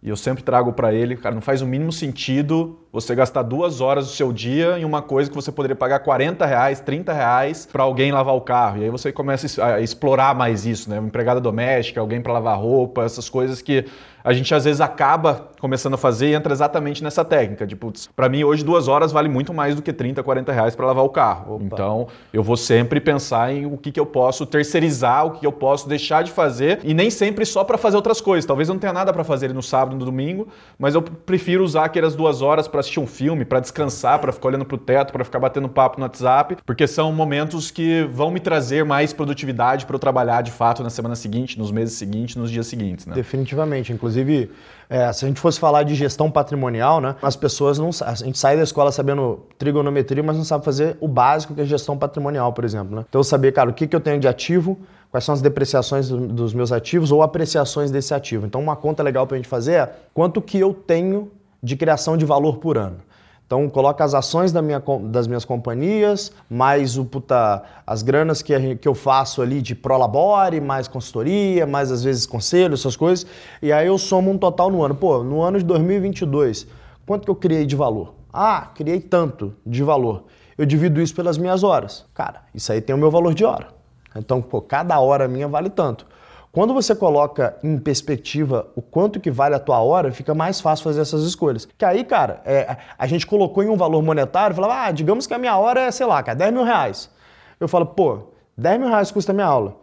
E 0.02 0.08
eu 0.08 0.16
sempre 0.16 0.43
trago 0.43 0.72
para 0.72 0.93
ele, 0.93 1.16
cara, 1.16 1.34
não 1.34 1.43
faz 1.43 1.62
o 1.62 1.66
mínimo 1.66 1.93
sentido 1.93 2.81
você 2.93 3.15
gastar 3.15 3.43
duas 3.43 3.81
horas 3.81 4.06
do 4.06 4.12
seu 4.12 4.31
dia 4.31 4.79
em 4.79 4.85
uma 4.85 5.00
coisa 5.00 5.31
que 5.31 5.35
você 5.35 5.50
poderia 5.50 5.75
pagar 5.75 6.00
40 6.00 6.44
reais, 6.44 6.79
30 6.79 7.11
reais 7.12 7.67
para 7.71 7.83
alguém 7.83 8.12
lavar 8.12 8.35
o 8.35 8.41
carro. 8.43 8.79
E 8.79 8.85
aí 8.85 8.91
você 8.91 9.11
começa 9.11 9.65
a 9.65 9.81
explorar 9.81 10.35
mais 10.35 10.67
isso, 10.67 10.91
né? 10.91 10.99
Uma 10.99 11.09
empregada 11.09 11.41
doméstica, 11.41 12.00
alguém 12.00 12.21
para 12.21 12.35
lavar 12.35 12.59
roupa, 12.59 13.03
essas 13.03 13.31
coisas 13.31 13.62
que 13.62 13.87
a 14.25 14.33
gente 14.33 14.55
às 14.55 14.65
vezes 14.65 14.81
acaba 14.81 15.49
começando 15.59 15.94
a 15.94 15.97
fazer 15.97 16.31
e 16.31 16.35
entra 16.35 16.53
exatamente 16.53 17.03
nessa 17.03 17.25
técnica. 17.25 17.67
Tipo, 17.67 17.93
para 18.15 18.29
mim 18.29 18.44
hoje 18.44 18.65
duas 18.65 18.89
horas 18.89 19.11
vale 19.11 19.29
muito 19.29 19.53
mais 19.53 19.75
do 19.75 19.83
que 19.83 19.93
30, 19.93 20.23
40 20.23 20.53
reais 20.53 20.77
para 20.77 20.87
lavar 20.87 21.05
o 21.05 21.09
carro. 21.09 21.56
Opa. 21.56 21.65
Então 21.65 22.06
eu 22.33 22.43
vou 22.43 22.56
sempre 22.56 23.00
pensar 23.00 23.53
em 23.53 23.67
o 23.67 23.77
que, 23.77 23.91
que 23.91 23.99
eu 23.99 24.06
posso 24.06 24.47
terceirizar, 24.47 25.27
o 25.27 25.31
que 25.33 25.47
eu 25.47 25.53
posso 25.53 25.88
deixar 25.88 26.23
de 26.23 26.31
fazer 26.31 26.81
e 26.85 26.95
nem 26.95 27.11
sempre 27.11 27.45
só 27.45 27.65
para 27.65 27.79
fazer 27.79 27.97
outras 27.97 28.21
coisas. 28.21 28.45
Talvez 28.45 28.69
eu 28.69 28.75
não 28.75 28.81
tenha 28.81 28.93
nada 28.93 29.12
para 29.12 29.25
fazer 29.25 29.53
no 29.53 29.62
sábado, 29.62 29.97
no 29.97 30.05
domingo, 30.05 30.47
mas 30.79 30.95
eu 30.95 31.03
prefiro 31.03 31.65
usar 31.65 31.87
aquelas 31.87 32.15
duas 32.15 32.43
horas 32.43 32.69
para 32.69 32.81
assistir 32.82 33.00
um 33.00 33.06
filme, 33.06 33.44
para 33.44 33.61
descansar, 33.61 34.19
para 34.19 34.32
ficar 34.32 34.49
olhando 34.49 34.64
para 34.64 34.75
o 34.75 34.79
teto, 34.79 35.12
para 35.12 35.25
ficar 35.25 35.38
batendo 35.38 35.69
papo 35.69 35.99
no 35.99 36.05
WhatsApp, 36.05 36.58
porque 36.67 36.87
são 36.87 37.12
momentos 37.12 37.70
que 37.70 38.05
vão 38.05 38.31
me 38.31 38.38
trazer 38.38 38.84
mais 38.84 39.12
produtividade 39.12 39.87
para 39.87 39.96
eu 39.96 40.00
trabalhar 40.00 40.43
de 40.43 40.50
fato 40.50 40.82
na 40.82 40.90
semana 40.90 41.17
seguinte, 41.17 41.58
nos 41.58 41.70
meses 41.70 41.96
seguintes, 41.96 42.37
nos 42.37 42.50
dias 42.50 42.67
seguintes. 42.67 43.06
Né? 43.06 43.14
Definitivamente. 43.14 43.93
Inclusive, 43.93 44.50
é, 44.88 45.11
se 45.12 45.25
a 45.25 45.29
gente 45.29 45.40
fosse 45.40 45.58
falar 45.58 45.84
de 45.84 45.94
gestão 45.94 46.31
patrimonial, 46.31 47.00
né, 47.00 47.17
as 47.23 47.34
pessoas 47.34 47.79
não. 47.79 47.90
A 48.05 48.14
gente 48.14 48.38
sai 48.38 48.56
da 48.56 48.62
escola 48.62 48.93
sabendo 48.93 49.46
trigonometria, 49.56 50.23
mas 50.23 50.37
não 50.37 50.44
sabe 50.44 50.64
fazer 50.64 50.96
o 51.00 51.08
básico 51.08 51.55
que 51.55 51.61
é 51.61 51.64
gestão 51.64 51.96
patrimonial, 51.96 52.52
por 52.52 52.64
exemplo. 52.64 52.96
Né? 52.96 53.05
Então, 53.08 53.23
saber, 53.23 53.52
cara, 53.52 53.70
o 53.70 53.73
que, 53.73 53.87
que 53.87 53.96
eu 53.96 54.00
tenho 54.00 54.20
de 54.20 54.28
ativo, 54.28 54.78
quais 55.11 55.25
são 55.25 55.35
as 55.35 55.40
depreciações 55.40 56.08
dos 56.08 56.52
meus 56.52 56.73
ativos 56.73 57.12
ou 57.12 57.23
apreciações 57.23 57.90
desse 57.90 58.12
ativo. 58.14 58.46
Então, 58.46 58.61
uma 58.61 58.76
conta 58.76 59.02
legal 59.02 59.26
para 59.26 59.37
a 59.37 59.38
gente 59.38 59.49
fazer 59.49 59.73
é 59.73 59.93
quanto 60.12 60.40
que 60.40 60.58
eu 60.58 60.75
tenho 60.75 61.31
de 61.62 61.76
criação 61.76 62.17
de 62.17 62.25
valor 62.25 62.59
por 62.59 62.76
ano. 62.76 62.99
Então, 63.47 63.69
coloca 63.69 64.03
as 64.03 64.14
ações 64.14 64.50
da 64.50 64.62
minha, 64.62 64.82
das 65.11 65.26
minhas 65.26 65.44
companhias, 65.44 66.32
mais 66.49 66.97
o, 66.97 67.05
puta, 67.05 67.62
as 67.87 68.03
granas 68.03 68.41
que, 68.41 68.76
que 68.76 68.88
eu 68.88 68.94
faço 68.94 69.43
ali 69.43 69.61
de 69.61 69.75
prolabore, 69.75 70.59
mais 70.59 70.88
consultoria, 70.88 71.67
mais 71.67 71.93
às 71.93 72.03
vezes 72.03 72.25
conselho, 72.25 72.73
essas 72.73 72.97
coisas. 72.97 73.26
E 73.61 73.70
aí 73.70 73.87
eu 73.87 73.99
somo 73.99 74.31
um 74.31 74.38
total 74.38 74.70
no 74.70 74.82
ano. 74.82 74.94
Pô, 74.94 75.23
no 75.23 75.43
ano 75.43 75.59
de 75.59 75.67
2022, 75.67 76.67
quanto 77.05 77.26
que 77.26 77.31
eu 77.31 77.35
criei 77.35 77.67
de 77.67 77.76
valor? 77.76 78.14
Ah, 78.32 78.70
criei 78.75 79.00
tanto 79.00 79.55
de 79.67 79.82
valor. 79.82 80.25
Eu 80.56 80.64
divido 80.64 80.99
isso 81.03 81.14
pelas 81.14 81.37
minhas 81.37 81.62
horas. 81.62 82.07
Cara, 82.14 82.45
isso 82.54 82.73
aí 82.73 82.81
tem 82.81 82.97
o 82.97 82.99
meu 82.99 83.11
valor 83.11 83.35
de 83.35 83.45
hora. 83.45 83.69
Então, 84.16 84.40
pô, 84.40 84.62
cada 84.62 84.99
hora 84.99 85.28
minha 85.28 85.47
vale 85.47 85.69
tanto. 85.69 86.07
Quando 86.52 86.75
você 86.75 86.94
coloca 86.94 87.56
em 87.64 87.78
perspectiva 87.78 88.71
o 88.76 88.82
quanto 88.82 89.18
que 89.18 89.30
vale 89.30 89.54
a 89.54 89.59
tua 89.59 89.80
hora, 89.80 90.12
fica 90.12 90.35
mais 90.35 90.61
fácil 90.61 90.85
fazer 90.85 91.00
essas 91.00 91.23
escolhas. 91.23 91.66
Que 91.78 91.85
aí, 91.85 92.04
cara, 92.04 92.42
é, 92.44 92.76
a 92.99 93.06
gente 93.06 93.26
colocou 93.26 93.64
em 93.64 93.71
um 93.71 93.76
valor 93.76 94.02
monetário, 94.02 94.54
falava, 94.54 94.82
ah, 94.82 94.90
digamos 94.90 95.26
que 95.26 95.32
a 95.32 95.38
minha 95.38 95.56
hora 95.56 95.80
é, 95.80 95.90
sei 95.90 96.04
lá, 96.04 96.23
cara, 96.23 96.37
10 96.37 96.52
mil 96.52 96.62
reais. 96.62 97.11
Eu 97.59 97.66
falo, 97.66 97.87
pô, 97.87 98.28
10 98.59 98.80
mil 98.80 98.90
reais 98.90 99.11
custa 99.11 99.32
a 99.32 99.35
minha 99.35 99.47
aula. 99.47 99.78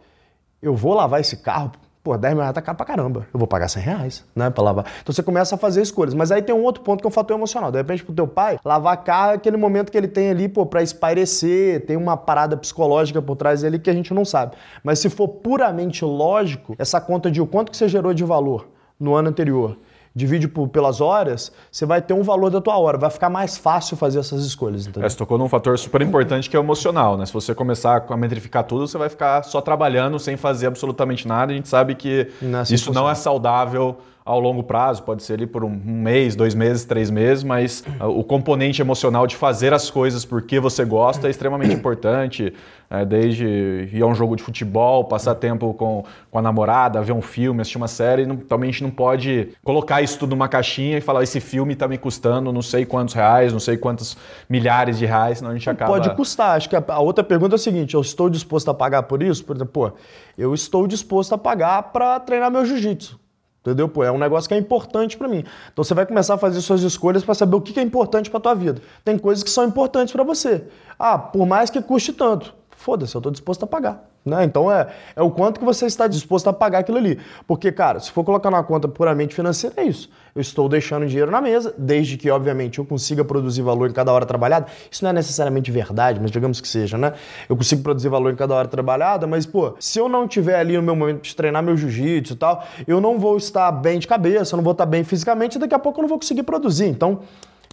Eu 0.62 0.76
vou 0.76 0.94
lavar 0.94 1.20
esse 1.20 1.38
carro 1.38 1.72
Pô, 2.02 2.16
10 2.16 2.32
mil 2.32 2.40
reais 2.40 2.54
tá 2.54 2.62
caro 2.62 2.76
pra 2.76 2.86
caramba. 2.86 3.26
Eu 3.32 3.38
vou 3.38 3.46
pagar 3.46 3.68
100 3.68 3.82
reais, 3.82 4.24
né, 4.34 4.48
pra 4.48 4.64
lavar. 4.64 4.86
Então 5.02 5.12
você 5.12 5.22
começa 5.22 5.54
a 5.54 5.58
fazer 5.58 5.82
escolhas. 5.82 6.14
Mas 6.14 6.32
aí 6.32 6.40
tem 6.40 6.54
um 6.54 6.62
outro 6.62 6.82
ponto 6.82 7.02
que 7.02 7.06
é 7.06 7.10
o 7.10 7.12
fator 7.12 7.36
emocional. 7.36 7.70
De 7.70 7.76
repente, 7.76 8.02
pro 8.02 8.14
teu 8.14 8.26
pai, 8.26 8.58
lavar 8.64 9.04
carro 9.04 9.32
é 9.32 9.34
aquele 9.34 9.58
momento 9.58 9.92
que 9.92 9.98
ele 9.98 10.08
tem 10.08 10.30
ali, 10.30 10.48
pô, 10.48 10.64
pra 10.64 10.82
espairecer, 10.82 11.84
tem 11.84 11.98
uma 11.98 12.16
parada 12.16 12.56
psicológica 12.56 13.20
por 13.20 13.36
trás 13.36 13.60
dele 13.60 13.78
que 13.78 13.90
a 13.90 13.92
gente 13.92 14.14
não 14.14 14.24
sabe. 14.24 14.56
Mas 14.82 14.98
se 14.98 15.10
for 15.10 15.28
puramente 15.28 16.02
lógico, 16.02 16.74
essa 16.78 17.00
conta 17.02 17.30
de 17.30 17.42
o 17.42 17.46
quanto 17.46 17.70
que 17.70 17.76
você 17.76 17.86
gerou 17.86 18.14
de 18.14 18.24
valor 18.24 18.66
no 18.98 19.14
ano 19.14 19.28
anterior 19.28 19.76
divide 20.14 20.48
por, 20.48 20.68
pelas 20.68 21.00
horas, 21.00 21.52
você 21.70 21.86
vai 21.86 22.02
ter 22.02 22.14
um 22.14 22.22
valor 22.22 22.50
da 22.50 22.60
tua 22.60 22.76
hora. 22.78 22.98
Vai 22.98 23.10
ficar 23.10 23.30
mais 23.30 23.56
fácil 23.56 23.96
fazer 23.96 24.18
essas 24.18 24.44
escolhas. 24.44 24.86
Entendeu? 24.86 25.06
É, 25.06 25.08
você 25.08 25.16
tocou 25.16 25.38
num 25.38 25.48
fator 25.48 25.78
super 25.78 26.02
importante 26.02 26.50
que 26.50 26.56
é 26.56 26.58
o 26.58 26.62
emocional. 26.62 27.16
Né? 27.16 27.26
Se 27.26 27.32
você 27.32 27.54
começar 27.54 28.04
a 28.08 28.16
metrificar 28.16 28.64
tudo, 28.64 28.86
você 28.86 28.98
vai 28.98 29.08
ficar 29.08 29.42
só 29.44 29.60
trabalhando 29.60 30.18
sem 30.18 30.36
fazer 30.36 30.66
absolutamente 30.66 31.26
nada. 31.26 31.52
A 31.52 31.54
gente 31.54 31.68
sabe 31.68 31.94
que 31.94 32.28
não 32.42 32.58
é 32.58 32.62
assim 32.62 32.74
isso 32.74 32.92
não 32.92 33.08
é 33.08 33.14
saudável 33.14 33.98
ao 34.30 34.40
longo 34.40 34.62
prazo, 34.62 35.02
pode 35.02 35.22
ser 35.22 35.34
ali 35.34 35.46
por 35.46 35.64
um 35.64 35.70
mês, 35.70 36.36
dois 36.36 36.54
meses, 36.54 36.84
três 36.84 37.10
meses, 37.10 37.42
mas 37.42 37.84
o 38.00 38.22
componente 38.22 38.80
emocional 38.80 39.26
de 39.26 39.34
fazer 39.34 39.74
as 39.74 39.90
coisas 39.90 40.24
porque 40.24 40.60
você 40.60 40.84
gosta 40.84 41.26
é 41.26 41.30
extremamente 41.30 41.74
importante. 41.74 42.52
É, 42.92 43.04
desde 43.04 43.88
ir 43.92 44.02
a 44.02 44.06
um 44.06 44.16
jogo 44.16 44.34
de 44.34 44.42
futebol, 44.42 45.04
passar 45.04 45.36
tempo 45.36 45.72
com, 45.74 46.04
com 46.28 46.38
a 46.40 46.42
namorada, 46.42 47.00
ver 47.00 47.12
um 47.12 47.22
filme, 47.22 47.60
assistir 47.60 47.76
uma 47.76 47.86
série. 47.86 48.26
Não, 48.26 48.36
também 48.36 48.68
a 48.68 48.72
gente 48.72 48.82
não 48.82 48.90
pode 48.90 49.50
colocar 49.62 50.02
isso 50.02 50.18
tudo 50.18 50.30
numa 50.30 50.48
caixinha 50.48 50.98
e 50.98 51.00
falar: 51.00 51.22
esse 51.22 51.38
filme 51.38 51.74
está 51.74 51.86
me 51.86 51.96
custando 51.96 52.52
não 52.52 52.62
sei 52.62 52.84
quantos 52.84 53.14
reais, 53.14 53.52
não 53.52 53.60
sei 53.60 53.76
quantos 53.76 54.16
milhares 54.48 54.98
de 54.98 55.06
reais, 55.06 55.38
senão 55.38 55.52
a 55.52 55.54
gente 55.54 55.70
acaba. 55.70 55.92
Pode 55.92 56.12
custar. 56.16 56.56
Acho 56.56 56.68
que 56.68 56.74
a, 56.74 56.82
a 56.88 56.98
outra 56.98 57.22
pergunta 57.22 57.54
é 57.54 57.58
a 57.58 57.58
seguinte: 57.58 57.94
eu 57.94 58.00
estou 58.00 58.28
disposto 58.28 58.68
a 58.72 58.74
pagar 58.74 59.04
por 59.04 59.22
isso? 59.22 59.44
Por 59.44 59.54
exemplo, 59.54 59.72
pô, 59.72 59.92
eu 60.36 60.52
estou 60.52 60.84
disposto 60.88 61.32
a 61.32 61.38
pagar 61.38 61.92
para 61.92 62.18
treinar 62.18 62.50
meu 62.50 62.66
jiu-jitsu. 62.66 63.19
Entendeu? 63.60 63.88
Pô, 63.88 64.02
é 64.02 64.10
um 64.10 64.18
negócio 64.18 64.48
que 64.48 64.54
é 64.54 64.58
importante 64.58 65.18
para 65.18 65.28
mim. 65.28 65.44
Então 65.72 65.84
você 65.84 65.92
vai 65.92 66.06
começar 66.06 66.34
a 66.34 66.38
fazer 66.38 66.60
suas 66.62 66.82
escolhas 66.82 67.22
para 67.22 67.34
saber 67.34 67.56
o 67.56 67.60
que 67.60 67.78
é 67.78 67.82
importante 67.82 68.30
para 68.30 68.40
tua 68.40 68.54
vida. 68.54 68.80
Tem 69.04 69.18
coisas 69.18 69.44
que 69.44 69.50
são 69.50 69.66
importantes 69.66 70.12
para 70.12 70.24
você. 70.24 70.64
Ah, 70.98 71.18
por 71.18 71.46
mais 71.46 71.68
que 71.68 71.80
custe 71.82 72.12
tanto, 72.12 72.54
foda-se, 72.80 73.14
eu 73.14 73.18
estou 73.18 73.30
disposto 73.30 73.62
a 73.62 73.66
pagar. 73.66 74.08
Né? 74.24 74.42
Então 74.44 74.72
é, 74.72 74.88
é 75.14 75.22
o 75.22 75.30
quanto 75.30 75.60
que 75.60 75.66
você 75.66 75.84
está 75.84 76.06
disposto 76.06 76.48
a 76.48 76.52
pagar 76.52 76.78
aquilo 76.78 76.96
ali. 76.96 77.18
Porque, 77.46 77.70
cara, 77.70 78.00
se 78.00 78.10
for 78.10 78.24
colocar 78.24 78.50
na 78.50 78.62
conta 78.62 78.88
puramente 78.88 79.34
financeira, 79.34 79.82
é 79.82 79.84
isso. 79.84 80.10
Eu 80.34 80.40
estou 80.40 80.68
deixando 80.68 81.06
dinheiro 81.06 81.30
na 81.30 81.40
mesa, 81.42 81.74
desde 81.76 82.16
que, 82.16 82.30
obviamente, 82.30 82.78
eu 82.78 82.84
consiga 82.84 83.22
produzir 83.22 83.60
valor 83.60 83.90
em 83.90 83.92
cada 83.92 84.10
hora 84.12 84.24
trabalhada. 84.24 84.66
Isso 84.90 85.04
não 85.04 85.10
é 85.10 85.12
necessariamente 85.12 85.70
verdade, 85.70 86.18
mas 86.20 86.30
digamos 86.30 86.60
que 86.60 86.68
seja, 86.68 86.96
né? 86.96 87.12
Eu 87.48 87.56
consigo 87.56 87.82
produzir 87.82 88.08
valor 88.08 88.32
em 88.32 88.36
cada 88.36 88.54
hora 88.54 88.66
trabalhada, 88.66 89.26
mas, 89.26 89.44
pô, 89.44 89.74
se 89.78 89.98
eu 89.98 90.08
não 90.08 90.26
tiver 90.26 90.58
ali 90.58 90.76
no 90.76 90.82
meu 90.82 90.96
momento 90.96 91.22
de 91.22 91.36
treinar 91.36 91.62
meu 91.62 91.76
jiu-jitsu 91.76 92.32
e 92.32 92.36
tal, 92.36 92.64
eu 92.86 93.00
não 93.00 93.18
vou 93.18 93.36
estar 93.36 93.70
bem 93.72 93.98
de 93.98 94.06
cabeça, 94.06 94.54
eu 94.54 94.56
não 94.56 94.64
vou 94.64 94.72
estar 94.72 94.86
bem 94.86 95.04
fisicamente, 95.04 95.56
e 95.56 95.58
daqui 95.58 95.74
a 95.74 95.78
pouco 95.78 95.98
eu 95.98 96.02
não 96.02 96.08
vou 96.08 96.18
conseguir 96.18 96.44
produzir. 96.44 96.86
Então, 96.86 97.20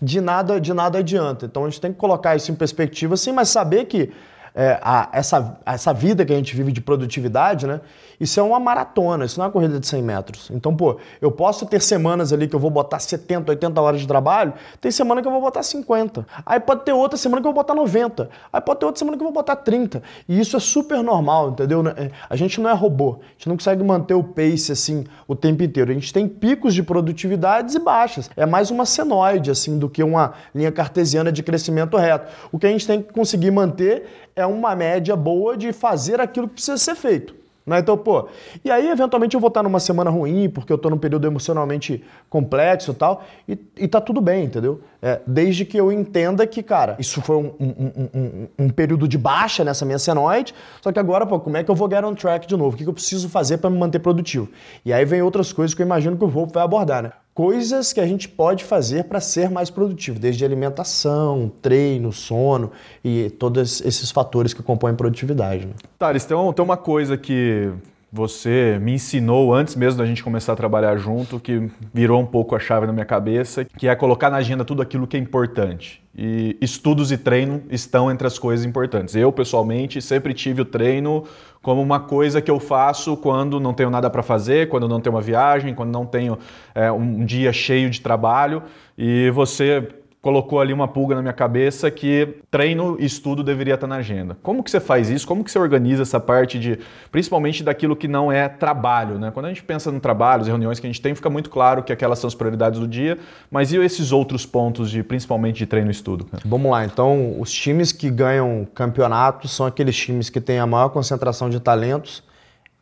de 0.01 0.21
nada, 0.21 0.59
de 0.61 0.73
nada 0.73 0.99
adianta. 0.99 1.45
Então 1.45 1.65
a 1.65 1.69
gente 1.69 1.81
tem 1.81 1.91
que 1.91 1.97
colocar 1.97 2.35
isso 2.35 2.51
em 2.51 2.55
perspectiva, 2.55 3.15
assim, 3.15 3.31
mas 3.31 3.49
saber 3.49 3.85
que 3.85 4.11
é, 4.57 4.79
a, 4.81 5.07
essa, 5.11 5.59
essa 5.63 5.93
vida 5.93 6.25
que 6.25 6.33
a 6.33 6.35
gente 6.35 6.55
vive 6.55 6.71
de 6.71 6.81
produtividade, 6.81 7.67
né? 7.67 7.79
Isso 8.19 8.39
é 8.39 8.43
uma 8.43 8.59
maratona, 8.59 9.23
isso 9.23 9.37
não 9.37 9.45
é 9.45 9.47
uma 9.47 9.53
corrida 9.53 9.79
de 9.79 9.85
100 9.85 10.01
metros. 10.01 10.49
Então, 10.51 10.75
pô, 10.75 10.97
eu 11.21 11.31
posso 11.31 11.67
ter 11.67 11.79
semanas 11.79 12.33
ali 12.33 12.47
que 12.47 12.55
eu 12.55 12.59
vou 12.59 12.71
botar 12.71 12.97
70, 12.97 13.51
80 13.51 13.79
horas 13.79 14.01
de 14.01 14.07
trabalho, 14.07 14.53
tem 14.81 14.89
semana 14.89 15.21
que 15.21 15.27
eu 15.27 15.31
vou 15.31 15.41
botar 15.41 15.61
50. 15.61 16.25
Aí 16.43 16.59
pode 16.59 16.83
ter 16.83 16.91
outra 16.91 17.15
semana 17.19 17.39
que 17.39 17.47
eu 17.47 17.53
vou 17.53 17.61
botar 17.61 17.75
90. 17.75 18.31
Aí 18.51 18.59
pode 18.59 18.79
ter 18.79 18.87
outra 18.87 18.97
semana 18.97 19.15
que 19.15 19.21
eu 19.21 19.27
vou 19.27 19.33
botar 19.33 19.57
30. 19.57 20.01
E 20.27 20.39
isso 20.39 20.57
é 20.57 20.59
super 20.59 21.03
normal, 21.03 21.51
entendeu? 21.51 21.87
É, 21.89 22.09
a 22.27 22.35
gente 22.35 22.59
não 22.59 22.67
é 22.67 22.73
robô, 22.73 23.19
a 23.21 23.33
gente 23.33 23.49
não 23.49 23.57
consegue 23.57 23.83
manter 23.83 24.15
o 24.15 24.23
pace 24.23 24.71
assim 24.71 25.05
o 25.27 25.35
tempo 25.35 25.61
inteiro. 25.61 25.91
A 25.91 25.93
gente 25.93 26.11
tem 26.11 26.27
picos 26.27 26.73
de 26.73 26.81
produtividades 26.81 27.75
e 27.75 27.79
baixas. 27.79 28.31
É 28.35 28.47
mais 28.47 28.71
uma 28.71 28.87
senoide, 28.87 29.51
assim, 29.51 29.77
do 29.77 29.87
que 29.87 30.01
uma 30.01 30.33
linha 30.55 30.71
cartesiana 30.71 31.31
de 31.31 31.43
crescimento 31.43 31.95
reto. 31.95 32.33
O 32.51 32.57
que 32.57 32.65
a 32.65 32.69
gente 32.71 32.87
tem 32.87 33.03
que 33.03 33.13
conseguir 33.13 33.51
manter 33.51 34.26
é 34.37 34.45
uma 34.45 34.75
média 34.75 35.15
boa 35.15 35.57
de 35.57 35.73
fazer 35.73 36.21
aquilo 36.21 36.47
que 36.47 36.53
precisa 36.53 36.77
ser 36.77 36.95
feito. 36.95 37.35
Né? 37.65 37.79
Então, 37.79 37.97
pô, 37.97 38.29
e 38.63 38.71
aí 38.71 38.89
eventualmente 38.89 39.35
eu 39.35 39.41
vou 39.41 39.49
estar 39.49 39.61
numa 39.61 39.81
semana 39.81 40.09
ruim, 40.09 40.49
porque 40.49 40.71
eu 40.71 40.77
estou 40.77 40.89
num 40.89 40.97
período 40.97 41.27
emocionalmente 41.27 42.01
complexo 42.29 42.91
e 42.91 42.93
tal, 42.93 43.25
e, 43.45 43.59
e 43.75 43.87
tá 43.89 43.99
tudo 43.99 44.21
bem, 44.21 44.45
entendeu? 44.45 44.79
É, 45.01 45.19
desde 45.27 45.65
que 45.65 45.75
eu 45.75 45.91
entenda 45.91 46.47
que, 46.47 46.63
cara, 46.63 46.95
isso 46.97 47.21
foi 47.21 47.35
um, 47.35 47.51
um, 47.59 48.09
um, 48.13 48.47
um, 48.57 48.69
período 48.69 49.05
de 49.05 49.17
baixa 49.17 49.65
nessa 49.65 49.83
minha 49.83 49.99
senoide, 49.99 50.55
só 50.81 50.93
que 50.93 50.99
agora, 50.99 51.25
pô, 51.25 51.41
como 51.41 51.57
é 51.57 51.63
que 51.63 51.69
eu 51.69 51.75
vou 51.75 51.89
get 51.91 52.05
on 52.05 52.15
track 52.15 52.47
de 52.47 52.55
novo? 52.55 52.73
O 52.73 52.77
que, 52.77 52.85
que 52.85 52.89
eu 52.89 52.93
preciso 52.93 53.27
fazer 53.27 53.57
para 53.57 53.69
me 53.69 53.77
manter 53.77 53.99
produtivo? 53.99 54.47
E 54.85 54.93
aí 54.93 55.03
vem 55.03 55.21
outras 55.21 55.51
coisas 55.51 55.73
que 55.73 55.81
eu 55.81 55.85
imagino 55.85 56.15
que 56.15 56.23
o 56.23 56.29
Volpe 56.29 56.53
vai 56.53 56.63
abordar, 56.63 57.03
né? 57.03 57.11
Coisas 57.37 57.93
que 57.93 57.99
a 57.99 58.07
gente 58.07 58.27
pode 58.27 58.63
fazer 58.63 59.03
para 59.03 59.21
ser 59.21 59.51
mais 59.51 59.69
produtivo, 59.69 60.17
desde 60.17 60.43
alimentação, 60.43 61.51
treino, 61.61 62.11
sono 62.11 62.71
e 63.05 63.29
todos 63.29 63.79
esses 63.81 64.09
fatores 64.09 64.55
que 64.55 64.63
compõem 64.63 64.95
produtividade. 64.95 65.67
Né? 65.67 65.73
Thales, 65.99 66.25
tem, 66.25 66.35
tem 66.51 66.65
uma 66.65 66.77
coisa 66.77 67.15
que 67.15 67.71
você 68.11 68.79
me 68.81 68.93
ensinou 68.93 69.53
antes 69.53 69.75
mesmo 69.75 69.99
da 69.99 70.05
gente 70.05 70.23
começar 70.23 70.53
a 70.53 70.55
trabalhar 70.55 70.95
junto, 70.97 71.39
que 71.39 71.69
virou 71.93 72.21
um 72.21 72.25
pouco 72.25 72.55
a 72.55 72.59
chave 72.59 72.87
na 72.87 72.93
minha 72.93 73.05
cabeça, 73.05 73.65
que 73.65 73.87
é 73.87 73.95
colocar 73.95 74.29
na 74.29 74.37
agenda 74.37 74.63
tudo 74.63 74.81
aquilo 74.81 75.05
que 75.05 75.17
é 75.17 75.19
importante. 75.19 76.01
E 76.15 76.57
estudos 76.61 77.11
e 77.11 77.17
treino 77.17 77.61
estão 77.69 78.09
entre 78.09 78.25
as 78.25 78.39
coisas 78.39 78.65
importantes. 78.65 79.13
Eu, 79.13 79.31
pessoalmente, 79.31 80.01
sempre 80.01 80.33
tive 80.33 80.61
o 80.61 80.65
treino 80.65 81.25
como 81.61 81.81
uma 81.81 81.99
coisa 81.99 82.41
que 82.41 82.49
eu 82.49 82.59
faço 82.59 83.17
quando 83.17 83.59
não 83.59 83.73
tenho 83.73 83.89
nada 83.89 84.09
para 84.09 84.23
fazer, 84.23 84.69
quando 84.69 84.87
não 84.87 85.01
tenho 85.01 85.15
uma 85.15 85.21
viagem, 85.21 85.75
quando 85.75 85.91
não 85.91 86.05
tenho 86.05 86.39
é, 86.73 86.91
um 86.91 87.25
dia 87.25 87.51
cheio 87.51 87.89
de 87.89 87.99
trabalho. 87.99 88.63
E 88.97 89.29
você 89.31 89.85
colocou 90.21 90.59
ali 90.59 90.73
uma 90.73 90.87
pulga 90.87 91.15
na 91.15 91.21
minha 91.21 91.33
cabeça 91.33 91.89
que 91.91 92.37
treino 92.49 92.97
e 92.99 93.05
estudo 93.05 93.43
deveria 93.43 93.75
estar 93.75 93.87
na 93.87 93.97
agenda. 93.97 94.37
Como 94.41 94.63
que 94.63 94.71
você 94.71 94.79
faz 94.79 95.09
isso? 95.09 95.27
Como 95.27 95.43
que 95.43 95.51
você 95.51 95.59
organiza 95.59 96.01
essa 96.01 96.19
parte 96.19 96.59
de, 96.59 96.79
principalmente 97.11 97.63
daquilo 97.63 97.95
que 97.95 98.07
não 98.07 98.31
é 98.31 98.49
trabalho, 98.49 99.19
né? 99.19 99.31
Quando 99.31 99.45
a 99.45 99.49
gente 99.49 99.63
pensa 99.63 99.91
no 99.91 99.99
trabalho, 99.99 100.41
as 100.41 100.47
reuniões 100.47 100.79
que 100.79 100.87
a 100.87 100.89
gente 100.89 101.01
tem, 101.01 101.13
fica 101.13 101.29
muito 101.29 101.49
claro 101.49 101.83
que 101.83 101.93
aquelas 101.93 102.19
são 102.19 102.27
as 102.27 102.35
prioridades 102.35 102.79
do 102.79 102.87
dia, 102.87 103.17
mas 103.49 103.71
e 103.71 103.77
esses 103.77 104.11
outros 104.11 104.45
pontos 104.45 104.89
de, 104.89 105.03
principalmente 105.03 105.57
de 105.57 105.65
treino 105.65 105.89
e 105.89 105.91
estudo? 105.91 106.27
Vamos 106.43 106.71
lá, 106.71 106.83
então 106.83 107.39
os 107.39 107.51
times 107.51 107.91
que 107.91 108.09
ganham 108.09 108.67
campeonatos 108.73 109.51
são 109.51 109.65
aqueles 109.65 109.95
times 109.95 110.29
que 110.29 110.41
têm 110.41 110.59
a 110.59 110.65
maior 110.65 110.89
concentração 110.89 111.49
de 111.49 111.59
talentos 111.59 112.23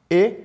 e 0.10 0.36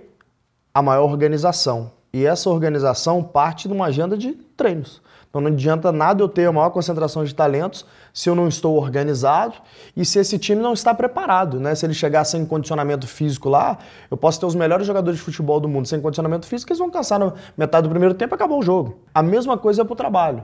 a 0.74 0.82
maior 0.82 1.04
organização. 1.04 1.92
E 2.12 2.26
essa 2.26 2.50
organização 2.50 3.22
parte 3.22 3.68
de 3.68 3.74
uma 3.74 3.86
agenda 3.86 4.16
de 4.16 4.32
treinos. 4.56 5.00
Então 5.30 5.40
não 5.40 5.48
adianta 5.48 5.92
nada 5.92 6.22
eu 6.22 6.28
ter 6.28 6.46
a 6.46 6.52
maior 6.52 6.70
concentração 6.70 7.24
de 7.24 7.32
talentos 7.32 7.86
se 8.12 8.28
eu 8.28 8.34
não 8.34 8.48
estou 8.48 8.76
organizado 8.76 9.54
e 9.96 10.04
se 10.04 10.18
esse 10.18 10.36
time 10.40 10.60
não 10.60 10.72
está 10.72 10.92
preparado, 10.92 11.60
né? 11.60 11.72
Se 11.76 11.86
ele 11.86 11.94
chegar 11.94 12.24
sem 12.24 12.44
condicionamento 12.44 13.06
físico 13.06 13.48
lá, 13.48 13.78
eu 14.10 14.16
posso 14.16 14.40
ter 14.40 14.46
os 14.46 14.56
melhores 14.56 14.88
jogadores 14.88 15.20
de 15.20 15.24
futebol 15.24 15.60
do 15.60 15.68
mundo 15.68 15.86
sem 15.86 16.00
condicionamento 16.00 16.46
físico, 16.46 16.72
eles 16.72 16.80
vão 16.80 16.90
cansar 16.90 17.20
na 17.20 17.32
metade 17.56 17.86
do 17.86 17.90
primeiro 17.90 18.14
tempo 18.14 18.34
e 18.34 18.36
acabou 18.36 18.58
o 18.58 18.62
jogo. 18.62 18.98
A 19.14 19.22
mesma 19.22 19.56
coisa 19.56 19.82
é 19.82 19.84
para 19.84 19.92
o 19.92 19.96
trabalho. 19.96 20.42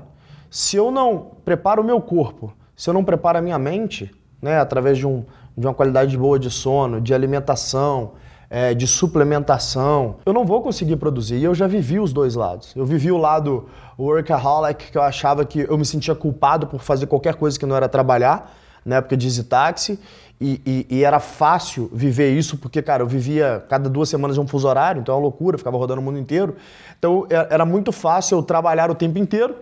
Se 0.48 0.76
eu 0.76 0.92
não 0.92 1.32
preparo 1.44 1.82
o 1.82 1.84
meu 1.84 2.00
corpo, 2.00 2.52
se 2.76 2.88
eu 2.88 2.94
não 2.94 3.02
preparo 3.02 3.38
a 3.38 3.42
minha 3.42 3.58
mente, 3.58 4.14
né, 4.40 4.60
através 4.60 4.98
de, 4.98 5.06
um, 5.06 5.24
de 5.58 5.66
uma 5.66 5.74
qualidade 5.74 6.16
boa 6.16 6.38
de 6.38 6.50
sono, 6.50 7.00
de 7.00 7.12
alimentação, 7.12 8.12
é, 8.48 8.74
de 8.74 8.86
suplementação, 8.86 10.16
eu 10.24 10.32
não 10.32 10.44
vou 10.44 10.62
conseguir 10.62 10.96
produzir. 10.96 11.36
E 11.36 11.44
eu 11.44 11.54
já 11.54 11.66
vivi 11.66 11.98
os 11.98 12.12
dois 12.12 12.34
lados. 12.34 12.72
Eu 12.76 12.86
vivi 12.86 13.10
o 13.10 13.16
lado 13.16 13.68
workaholic, 13.98 14.90
que 14.90 14.98
eu 14.98 15.02
achava 15.02 15.44
que 15.44 15.60
eu 15.60 15.76
me 15.76 15.84
sentia 15.84 16.14
culpado 16.14 16.66
por 16.66 16.80
fazer 16.80 17.06
qualquer 17.06 17.34
coisa 17.34 17.58
que 17.58 17.66
não 17.66 17.76
era 17.76 17.88
trabalhar, 17.88 18.54
na 18.84 18.96
época 18.96 19.16
de 19.16 19.42
Taxi. 19.42 19.98
E, 20.38 20.60
e, 20.66 20.98
e, 20.98 21.04
era 21.04 21.18
fácil 21.18 21.88
viver 21.90 22.36
isso, 22.36 22.58
porque, 22.58 22.82
cara, 22.82 23.02
eu 23.02 23.06
vivia 23.06 23.64
cada 23.70 23.88
duas 23.88 24.08
semanas 24.08 24.36
um 24.36 24.46
fuso 24.46 24.68
horário, 24.68 25.00
então 25.00 25.14
é 25.14 25.16
uma 25.16 25.22
loucura, 25.22 25.56
ficava 25.56 25.78
rodando 25.78 26.00
o 26.02 26.04
mundo 26.04 26.18
inteiro. 26.18 26.56
Então 26.98 27.26
era 27.30 27.64
muito 27.64 27.90
fácil 27.90 28.36
eu 28.36 28.42
trabalhar 28.42 28.90
o 28.90 28.94
tempo 28.94 29.18
inteiro, 29.18 29.56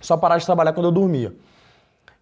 só 0.00 0.16
parar 0.16 0.38
de 0.38 0.46
trabalhar 0.46 0.72
quando 0.72 0.86
eu 0.86 0.92
dormia. 0.92 1.34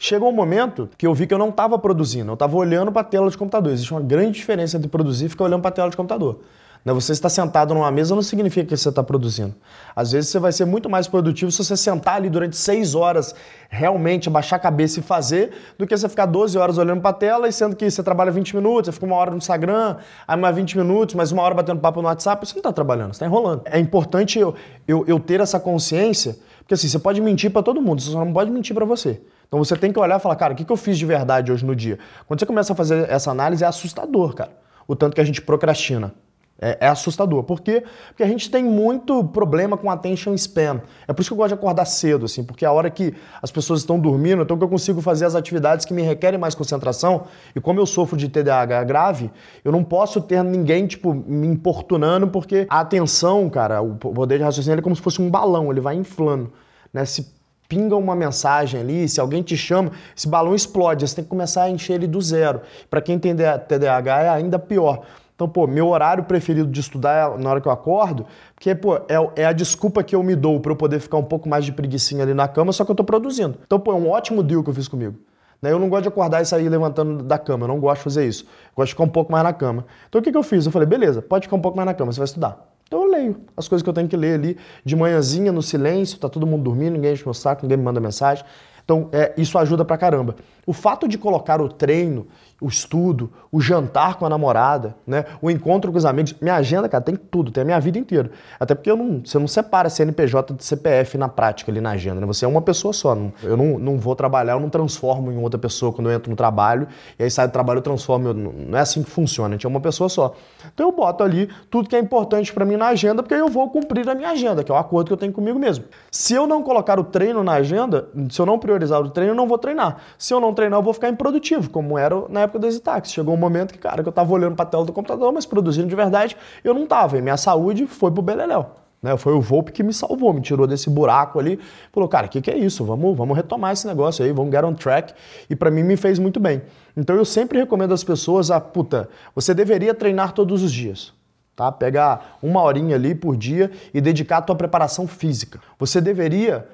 Chegou 0.01 0.29
um 0.29 0.33
momento 0.33 0.89
que 0.97 1.05
eu 1.05 1.13
vi 1.13 1.27
que 1.27 1.35
eu 1.35 1.39
não 1.39 1.49
estava 1.49 1.77
produzindo, 1.77 2.31
eu 2.31 2.35
estava 2.35 2.57
olhando 2.57 2.93
para 2.93 3.01
a 3.01 3.05
tela 3.05 3.29
de 3.29 3.37
computador. 3.37 3.73
Existe 3.73 3.91
uma 3.93 4.01
grande 4.01 4.39
diferença 4.39 4.77
entre 4.77 4.89
produzir 4.89 5.27
e 5.27 5.29
ficar 5.29 5.45
olhando 5.45 5.61
para 5.61 5.71
a 5.71 5.73
tela 5.73 5.91
de 5.91 5.97
computador. 5.97 6.39
Né, 6.85 6.93
você 6.93 7.11
está 7.11 7.29
sentado 7.29 7.75
numa 7.75 7.91
mesa 7.91 8.15
não 8.15 8.23
significa 8.23 8.65
que 8.65 8.77
você 8.77 8.89
está 8.89 9.03
produzindo. 9.03 9.53
Às 9.97 10.13
vezes 10.13 10.31
você 10.31 10.39
vai 10.39 10.53
ser 10.53 10.67
muito 10.67 10.89
mais 10.89 11.09
produtivo 11.09 11.51
se 11.51 11.65
você 11.65 11.77
sentar 11.77 12.15
ali 12.15 12.31
durante 12.31 12.57
seis 12.57 12.95
horas, 12.95 13.35
realmente 13.69 14.31
baixar 14.31 14.55
a 14.55 14.59
cabeça 14.61 15.01
e 15.01 15.03
fazer, 15.03 15.51
do 15.77 15.85
que 15.85 15.97
você 15.97 16.09
ficar 16.09 16.27
12 16.27 16.57
horas 16.57 16.79
olhando 16.79 17.01
para 17.01 17.11
a 17.11 17.15
tela 17.15 17.49
e 17.49 17.53
sendo 17.53 17.75
que 17.75 17.91
você 17.91 18.01
trabalha 18.01 18.31
20 18.31 18.55
minutos, 18.55 18.87
você 18.87 18.93
fica 18.93 19.05
uma 19.05 19.17
hora 19.17 19.33
no 19.33 19.39
Instagram, 19.39 19.97
aí 20.29 20.39
mais 20.39 20.55
20 20.55 20.79
minutos, 20.79 21.17
mais 21.17 21.33
uma 21.33 21.43
hora 21.43 21.57
batendo 21.57 21.81
papo 21.81 22.01
no 22.01 22.07
WhatsApp, 22.07 22.47
você 22.47 22.55
não 22.55 22.61
está 22.61 22.73
trabalhando, 22.73 23.09
você 23.09 23.17
está 23.17 23.27
enrolando. 23.27 23.63
É 23.65 23.81
importante 23.81 24.39
eu, 24.39 24.55
eu, 24.87 25.05
eu 25.09 25.19
ter 25.19 25.41
essa 25.41 25.59
consciência, 25.59 26.37
porque 26.61 26.75
assim, 26.75 26.87
você 26.87 27.01
pode 27.01 27.21
mentir 27.21 27.51
para 27.51 27.65
todo 27.65 27.83
mundo, 27.83 28.01
você 28.01 28.13
só 28.13 28.25
não 28.25 28.33
pode 28.33 28.49
mentir 28.53 28.77
para 28.77 28.85
você. 28.85 29.21
Então 29.49 29.59
você 29.59 29.75
tem 29.77 29.91
que 29.91 29.99
olhar 29.99 30.19
e 30.19 30.23
falar, 30.23 30.37
cara, 30.37 30.53
o 30.53 30.57
que, 30.57 30.65
que 30.65 30.73
eu 30.73 30.77
fiz 30.77 30.99
de 30.99 31.07
verdade 31.07 31.51
hoje 31.51 31.65
no 31.65 31.75
dia? 31.75 31.99
Quando 32.27 32.39
você 32.39 32.47
começa 32.47 32.75
a 32.75 32.77
fazer 32.77 33.09
essa 33.11 33.31
análise, 33.31 33.65
é 33.65 33.67
assustador, 33.67 34.35
cara. 34.35 34.53
O 34.87 34.95
tanto 34.95 35.15
que 35.15 35.21
a 35.21 35.25
gente 35.25 35.41
procrastina. 35.41 36.15
É, 36.61 36.77
é, 36.81 36.89
assustador. 36.89 37.45
Por 37.45 37.61
quê? 37.61 37.85
Porque 38.09 38.23
a 38.23 38.27
gente 38.27 38.51
tem 38.51 38.65
muito 38.65 39.23
problema 39.23 39.77
com 39.77 39.89
attention 39.89 40.35
span. 40.35 40.83
É 41.07 41.13
por 41.13 41.23
isso 41.23 41.31
que 41.31 41.35
eu 41.35 41.37
gosto 41.37 41.51
de 41.51 41.55
acordar 41.55 41.85
cedo, 41.85 42.25
assim, 42.25 42.43
porque 42.43 42.67
a 42.67 42.73
hora 42.73 42.91
que 42.91 43.15
as 43.41 43.49
pessoas 43.53 43.79
estão 43.79 43.97
dormindo, 43.97 44.43
então 44.43 44.59
que 44.59 44.65
eu 44.65 44.69
consigo 44.69 45.01
fazer 45.01 45.25
as 45.25 45.37
atividades 45.37 45.87
que 45.87 45.95
me 45.95 46.03
requerem 46.03 46.39
mais 46.39 46.57
concentração. 46.57 47.27
E 47.55 47.61
como 47.61 47.79
eu 47.79 47.87
sofro 47.87 48.17
de 48.17 48.29
TDAH 48.29 48.83
grave, 48.83 49.31
eu 49.65 49.71
não 49.71 49.85
posso 49.85 50.21
ter 50.21 50.43
ninguém, 50.43 50.89
tipo, 50.89 51.15
me 51.15 51.47
importunando, 51.47 52.27
porque 52.27 52.67
a 52.69 52.81
atenção, 52.81 53.49
cara, 53.49 53.81
o 53.81 53.95
poder 53.95 54.39
de 54.39 54.45
raciocínio 54.45 54.81
é 54.81 54.83
como 54.83 54.97
se 54.97 55.03
fosse 55.03 55.23
um 55.23 55.31
balão, 55.31 55.71
ele 55.71 55.81
vai 55.81 55.95
inflando. 55.95 56.53
Né? 56.93 57.05
Se 57.05 57.38
pinga 57.69 57.95
uma 57.95 58.17
mensagem 58.17 58.81
ali, 58.81 59.09
se 59.09 59.21
alguém 59.21 59.43
te 59.43 59.57
chama, 59.57 59.93
esse 60.17 60.27
balão 60.27 60.55
explode, 60.55 61.07
você 61.07 61.17
tem 61.17 61.25
que 61.25 61.31
começar 61.31 61.65
a 61.65 61.71
encher 61.71 61.95
ele 61.95 62.07
do 62.07 62.21
zero. 62.21 62.63
Para 62.89 63.01
quem 63.01 63.19
tem 63.19 63.37
TDAH 63.37 64.23
é 64.23 64.29
ainda 64.29 64.59
pior. 64.59 65.03
Então, 65.35 65.49
pô, 65.49 65.69
meu 65.69 65.87
horário 65.87 66.25
preferido 66.25 66.69
de 66.69 66.81
estudar 66.81 67.33
é 67.37 67.39
na 67.41 67.51
hora 67.51 67.61
que 67.61 67.69
eu 67.69 67.73
acordo, 67.73 68.27
porque, 68.57 68.75
pô, 68.75 68.97
é, 68.97 69.15
é 69.37 69.45
a 69.45 69.53
desculpa 69.53 70.03
que 70.03 70.17
eu 70.17 70.21
me 70.21 70.35
dou 70.35 70.59
para 70.59 70.73
eu 70.73 70.77
poder 70.77 70.99
ficar 70.99 71.17
um 71.19 71.23
pouco 71.23 71.49
mais 71.49 71.65
de 71.65 71.71
preguiçinha 71.71 72.25
ali 72.25 72.35
na 72.35 72.49
cama, 72.49 72.73
só 72.73 72.85
que 72.85 72.91
eu 72.91 72.95
tô 72.95 73.05
produzindo. 73.05 73.57
Então, 73.65 73.79
pô, 73.79 73.93
é 73.93 73.95
um 73.95 74.11
ótimo 74.11 74.43
deal 74.43 74.65
que 74.65 74.71
eu 74.71 74.75
fiz 74.75 74.89
comigo. 74.89 75.15
Né, 75.63 75.71
eu 75.71 75.79
não 75.79 75.89
gosto 75.89 76.03
de 76.03 76.09
acordar 76.09 76.41
e 76.43 76.45
sair 76.45 76.69
levantando 76.69 77.23
da 77.23 77.39
cama, 77.39 77.65
eu 77.65 77.69
não 77.69 77.79
gosto 77.79 77.99
de 77.99 78.05
fazer 78.05 78.27
isso. 78.27 78.45
Eu 78.45 78.73
gosto 78.77 78.89
de 78.89 78.95
ficar 78.95 79.05
um 79.05 79.09
pouco 79.09 79.31
mais 79.31 79.45
na 79.45 79.53
cama. 79.53 79.85
Então, 80.09 80.21
o 80.21 80.25
que, 80.25 80.33
que 80.33 80.37
eu 80.37 80.43
fiz? 80.43 80.67
Eu 80.67 80.73
falei, 80.73 80.89
beleza, 80.89 81.23
pode 81.23 81.47
ficar 81.47 81.57
um 81.57 81.61
pouco 81.61 81.77
mais 81.77 81.87
na 81.87 81.95
cama, 81.95 82.13
você 82.13 82.19
vai 82.19 82.27
estudar. 82.27 82.69
Então 82.89 83.05
eu 83.05 83.11
leio 83.11 83.37
as 83.55 83.69
coisas 83.69 83.83
que 83.83 83.89
eu 83.89 83.93
tenho 83.93 84.09
que 84.09 84.17
ler 84.17 84.35
ali 84.35 84.57
de 84.83 84.97
manhãzinha, 84.97 85.53
no 85.53 85.63
silêncio, 85.63 86.19
tá 86.19 86.29
todo 86.29 86.47
mundo 86.47 86.65
dormindo, 86.65 86.95
ninguém 86.95 87.13
enche 87.13 87.25
meu 87.25 87.35
saco, 87.35 87.63
ninguém 87.63 87.77
me 87.77 87.85
manda 87.85 88.01
mensagem. 88.01 88.45
Então 88.83 89.11
é, 89.13 89.35
isso 89.37 89.59
ajuda 89.59 89.85
pra 89.85 89.99
caramba. 89.99 90.35
O 90.69 90.75
fato 90.75 91.09
de 91.09 91.17
colocar 91.17 91.63
o 91.63 91.69
treino, 91.71 92.27
o 92.61 92.67
estudo, 92.67 93.33
o 93.51 93.59
jantar 93.59 94.17
com 94.17 94.27
a 94.27 94.29
namorada, 94.29 94.95
né? 95.07 95.25
o 95.41 95.51
encontro 95.51 95.91
com 95.91 95.97
os 95.97 96.05
amigos. 96.05 96.35
Minha 96.43 96.57
agenda, 96.57 96.91
cara, 96.91 97.03
tem 97.03 97.17
tudo, 97.17 97.51
tem 97.51 97.63
a 97.63 97.65
minha 97.65 97.81
vida 97.81 97.99
inteira. 97.99 98.31
Até 98.61 98.75
porque 98.75 98.91
eu 98.91 98.97
não, 98.97 99.23
você 99.25 99.39
não 99.39 99.49
separa 99.49 99.89
CNPJ 99.89 100.53
de 100.53 100.63
CPF 100.63 101.17
na 101.17 101.27
prática 101.27 101.73
ali 101.73 101.81
na 101.81 101.93
agenda, 101.93 102.21
né? 102.21 102.27
Você 102.27 102.45
é 102.45 102.49
uma 102.49 102.61
pessoa 102.61 102.93
só. 102.93 103.17
Eu 103.43 103.57
não, 103.57 103.79
não 103.79 103.97
vou 103.97 104.15
trabalhar, 104.15 104.53
eu 104.53 104.61
não 104.61 104.69
transformo 104.69 105.33
em 105.33 105.39
outra 105.39 105.59
pessoa 105.59 105.91
quando 105.91 106.11
eu 106.11 106.17
entro 106.17 106.29
no 106.29 106.37
trabalho, 106.37 106.87
e 107.19 107.23
aí 107.23 107.31
sai 107.31 107.47
do 107.49 107.53
trabalho 107.53 107.79
eu 107.79 107.83
transformo. 107.83 108.29
Eu, 108.29 108.35
não 108.35 108.77
é 108.77 108.83
assim 108.83 109.03
que 109.03 109.11
funciona, 109.11 109.49
a 109.49 109.53
gente 109.53 109.65
é 109.65 109.69
uma 109.71 109.81
pessoa 109.81 110.11
só. 110.11 110.35
Então 110.75 110.89
eu 110.89 110.93
boto 110.93 111.25
ali 111.25 111.49
tudo 111.71 111.89
que 111.89 111.97
é 111.97 111.99
importante 111.99 112.53
para 112.53 112.67
mim 112.67 112.77
na 112.77 112.89
agenda, 112.89 113.23
porque 113.23 113.35
eu 113.35 113.49
vou 113.49 113.71
cumprir 113.71 114.07
a 114.07 114.15
minha 114.15 114.31
agenda, 114.31 114.63
que 114.63 114.71
é 114.71 114.75
o 114.75 114.79
acordo 114.79 115.07
que 115.07 115.13
eu 115.15 115.17
tenho 115.17 115.33
comigo 115.33 115.59
mesmo. 115.59 115.87
Se 116.11 116.35
eu 116.35 116.47
não 116.47 116.63
colocar 116.63 116.99
o 116.99 117.05
treino 117.05 117.43
na 117.43 117.53
agenda, 117.53 118.09
se 118.29 118.39
eu 118.39 118.45
não 118.45 118.59
priorizar 118.59 119.01
o 119.01 119.09
treino, 119.09 119.33
eu 119.33 119.37
não 119.37 119.47
vou 119.47 119.57
treinar. 119.57 119.99
Se 120.19 120.35
eu 120.35 120.41
não 120.41 120.58
treinar, 120.59 120.79
eu 120.79 120.83
vou 120.83 120.93
ficar 120.93 121.09
improdutivo, 121.09 121.71
como 121.71 121.97
era 121.97 122.29
na 122.29 122.41
época 122.41 122.59
das 122.59 122.75
Itax. 122.75 123.13
Chegou 123.13 123.35
um 123.35 123.39
momento 123.39 123.73
que, 123.73 123.79
cara, 123.79 124.03
que 124.03 124.09
eu 124.09 124.13
tava 124.13 124.33
olhando 124.33 124.57
para 124.57 124.65
a 124.65 124.69
tela 124.69 124.85
do 124.85 124.93
computador, 124.93 125.33
mas 125.33 125.47
produzindo 125.47 125.87
de 125.87 125.95
verdade, 125.95 126.37
eu 126.65 126.75
não 126.75 126.87
tava. 126.87 127.17
E 127.17 127.23
minha 127.23 127.37
saúde 127.37 127.87
foi 127.87 128.11
pro 128.11 128.21
beleléu. 128.21 128.67
Né? 129.01 129.17
Foi 129.17 129.33
o 129.33 129.41
Volpe 129.41 129.71
que 129.71 129.85
me 129.85 129.93
salvou, 129.93 130.33
me 130.33 130.41
tirou 130.41 130.67
desse 130.67 130.91
buraco 130.91 131.39
ali. 131.39 131.61
Falou, 131.93 132.09
cara, 132.09 132.27
o 132.27 132.29
que, 132.29 132.41
que 132.41 132.51
é 132.51 132.59
isso? 132.59 132.85
Vamos, 132.85 133.17
vamos 133.17 133.37
retomar 133.37 133.73
esse 133.73 133.87
negócio 133.87 134.25
aí, 134.25 134.33
vamos 134.33 134.51
get 134.51 134.65
on 134.65 134.75
track. 134.75 135.15
E 135.49 135.55
para 135.55 135.71
mim 135.71 135.85
me 135.85 135.97
fez 135.97 136.19
muito 136.19 136.41
bem. 136.41 136.63
Então 136.97 137.15
eu 137.15 137.25
sempre 137.25 137.59
recomendo 137.59 137.95
às 137.95 138.03
pessoas, 138.03 138.51
a 138.51 138.61
puta, 138.61 139.09
você 139.35 139.55
deveria 139.55 139.95
treinar 139.95 140.33
todos 140.33 140.63
os 140.65 140.73
dias. 140.73 141.13
Tá? 141.55 141.71
Pegar 141.71 142.39
uma 142.43 142.63
horinha 142.63 142.97
ali 142.97 143.15
por 143.15 143.37
dia 143.37 143.71
e 143.95 144.01
dedicar 144.01 144.39
a 144.39 144.43
tua 144.43 144.57
preparação 144.57 145.07
física. 145.07 145.61
Você 145.79 146.01
deveria 146.01 146.67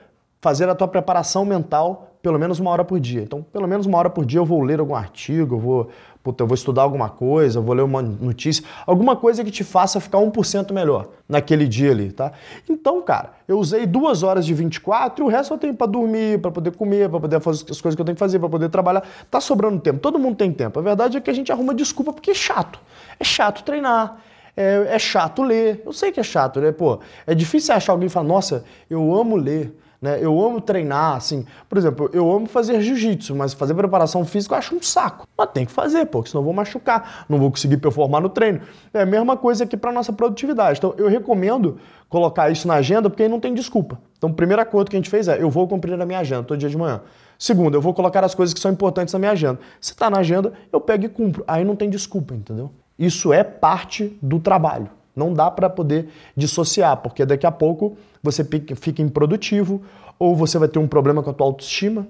fazer 0.44 0.68
a 0.68 0.74
tua 0.74 0.86
preparação 0.86 1.42
mental 1.42 2.10
pelo 2.20 2.38
menos 2.38 2.58
uma 2.58 2.70
hora 2.70 2.84
por 2.84 3.00
dia. 3.00 3.22
Então, 3.22 3.42
pelo 3.42 3.66
menos 3.66 3.86
uma 3.86 3.98
hora 3.98 4.10
por 4.10 4.26
dia 4.26 4.38
eu 4.40 4.44
vou 4.44 4.62
ler 4.62 4.78
algum 4.80 4.94
artigo, 4.94 5.56
eu 5.56 5.58
vou, 5.58 5.88
puta, 6.22 6.42
eu 6.42 6.46
vou 6.46 6.54
estudar 6.54 6.82
alguma 6.82 7.08
coisa, 7.08 7.58
eu 7.58 7.62
vou 7.62 7.74
ler 7.74 7.82
uma 7.82 8.02
notícia, 8.02 8.62
alguma 8.86 9.16
coisa 9.16 9.42
que 9.42 9.50
te 9.50 9.64
faça 9.64 10.00
ficar 10.00 10.18
1% 10.18 10.72
melhor 10.72 11.08
naquele 11.26 11.66
dia 11.66 11.90
ali, 11.90 12.12
tá? 12.12 12.32
Então, 12.68 13.00
cara, 13.02 13.32
eu 13.48 13.58
usei 13.58 13.86
duas 13.86 14.22
horas 14.22 14.44
de 14.44 14.52
24 14.52 15.22
e 15.22 15.26
o 15.26 15.30
resto 15.30 15.54
eu 15.54 15.58
tenho 15.58 15.74
para 15.74 15.86
dormir, 15.86 16.40
para 16.40 16.50
poder 16.50 16.72
comer, 16.72 17.08
para 17.08 17.20
poder 17.20 17.40
fazer 17.40 17.64
as 17.70 17.80
coisas 17.80 17.94
que 17.94 18.00
eu 18.00 18.06
tenho 18.06 18.16
que 18.16 18.20
fazer, 18.20 18.38
para 18.38 18.48
poder 18.48 18.68
trabalhar. 18.68 19.02
Tá 19.30 19.40
sobrando 19.40 19.80
tempo, 19.80 19.98
todo 19.98 20.18
mundo 20.18 20.36
tem 20.36 20.52
tempo. 20.52 20.78
A 20.78 20.82
verdade 20.82 21.16
é 21.16 21.20
que 21.20 21.30
a 21.30 21.34
gente 21.34 21.50
arruma 21.52 21.74
desculpa 21.74 22.12
porque 22.12 22.30
é 22.30 22.34
chato. 22.34 22.78
É 23.18 23.24
chato 23.24 23.62
treinar. 23.64 24.18
É, 24.56 24.86
é 24.88 24.98
chato 24.98 25.42
ler. 25.42 25.82
Eu 25.84 25.92
sei 25.92 26.12
que 26.12 26.20
é 26.20 26.22
chato, 26.22 26.60
né? 26.60 26.70
Pô, 26.70 27.00
é 27.26 27.34
difícil 27.34 27.74
achar 27.74 27.92
alguém 27.92 28.06
e 28.06 28.10
falar, 28.10 28.28
nossa, 28.28 28.64
eu 28.88 29.14
amo 29.14 29.36
ler. 29.36 29.83
Né? 30.04 30.18
Eu 30.20 30.38
amo 30.38 30.60
treinar, 30.60 31.16
assim. 31.16 31.46
Por 31.66 31.78
exemplo, 31.78 32.10
eu 32.12 32.30
amo 32.30 32.44
fazer 32.46 32.78
jiu-jitsu, 32.82 33.34
mas 33.34 33.54
fazer 33.54 33.72
preparação 33.72 34.22
física 34.26 34.54
eu 34.54 34.58
acho 34.58 34.76
um 34.76 34.82
saco. 34.82 35.26
Mas 35.34 35.48
tem 35.54 35.64
que 35.64 35.72
fazer, 35.72 36.04
porque 36.04 36.28
senão 36.28 36.42
eu 36.42 36.44
vou 36.44 36.52
machucar, 36.52 37.24
não 37.26 37.38
vou 37.38 37.50
conseguir 37.50 37.78
performar 37.78 38.20
no 38.20 38.28
treino. 38.28 38.60
É 38.92 39.00
a 39.00 39.06
mesma 39.06 39.34
coisa 39.34 39.64
aqui 39.64 39.78
para 39.78 39.90
nossa 39.90 40.12
produtividade. 40.12 40.76
Então, 40.76 40.94
eu 40.98 41.08
recomendo 41.08 41.78
colocar 42.06 42.50
isso 42.50 42.68
na 42.68 42.74
agenda 42.74 43.08
porque 43.08 43.22
aí 43.22 43.30
não 43.30 43.40
tem 43.40 43.54
desculpa. 43.54 43.98
Então, 44.18 44.28
o 44.28 44.34
primeiro 44.34 44.60
acordo 44.60 44.90
que 44.90 44.96
a 44.96 44.98
gente 44.98 45.08
fez 45.08 45.26
é: 45.26 45.40
eu 45.40 45.48
vou 45.48 45.66
cumprir 45.66 45.98
a 45.98 46.04
minha 46.04 46.18
agenda 46.18 46.42
todo 46.42 46.58
dia 46.58 46.68
de 46.68 46.76
manhã. 46.76 47.00
Segundo, 47.38 47.74
eu 47.74 47.80
vou 47.80 47.94
colocar 47.94 48.22
as 48.22 48.34
coisas 48.34 48.52
que 48.52 48.60
são 48.60 48.70
importantes 48.70 49.14
na 49.14 49.18
minha 49.18 49.32
agenda. 49.32 49.58
Se 49.80 49.92
está 49.92 50.10
na 50.10 50.18
agenda, 50.18 50.52
eu 50.70 50.82
pego 50.82 51.06
e 51.06 51.08
cumpro. 51.08 51.42
Aí 51.48 51.64
não 51.64 51.74
tem 51.74 51.88
desculpa, 51.88 52.34
entendeu? 52.34 52.70
Isso 52.98 53.32
é 53.32 53.42
parte 53.42 54.18
do 54.20 54.38
trabalho. 54.38 54.90
Não 55.14 55.32
dá 55.32 55.50
para 55.50 55.70
poder 55.70 56.08
dissociar, 56.36 56.96
porque 56.98 57.24
daqui 57.24 57.46
a 57.46 57.52
pouco 57.52 57.96
você 58.22 58.44
fica 58.44 59.02
improdutivo 59.02 59.82
ou 60.18 60.34
você 60.34 60.58
vai 60.58 60.68
ter 60.68 60.78
um 60.78 60.88
problema 60.88 61.22
com 61.22 61.30
a 61.30 61.32
tua 61.32 61.46
autoestima, 61.46 62.06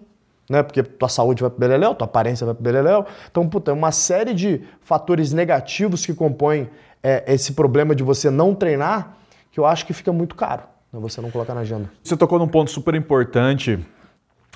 né? 0.48 0.62
Porque 0.62 0.82
tua 0.82 1.08
saúde 1.08 1.42
vai 1.42 1.50
pro 1.50 1.60
beleléu, 1.60 1.94
tua 1.94 2.06
aparência 2.06 2.44
vai 2.44 2.54
pro 2.54 2.62
beleléu. 2.62 3.06
Então, 3.30 3.48
puta, 3.48 3.70
é 3.70 3.74
uma 3.74 3.92
série 3.92 4.34
de 4.34 4.62
fatores 4.80 5.32
negativos 5.32 6.04
que 6.04 6.14
compõem 6.14 6.68
é, 7.02 7.32
esse 7.32 7.52
problema 7.52 7.94
de 7.94 8.02
você 8.02 8.30
não 8.30 8.54
treinar 8.54 9.16
que 9.50 9.60
eu 9.60 9.66
acho 9.66 9.86
que 9.86 9.92
fica 9.92 10.12
muito 10.12 10.34
caro 10.34 10.62
né? 10.94 11.00
você 11.00 11.20
não 11.20 11.30
colocar 11.30 11.54
na 11.54 11.60
agenda. 11.60 11.90
Você 12.02 12.16
tocou 12.16 12.38
num 12.38 12.48
ponto 12.48 12.70
super 12.70 12.94
importante, 12.94 13.78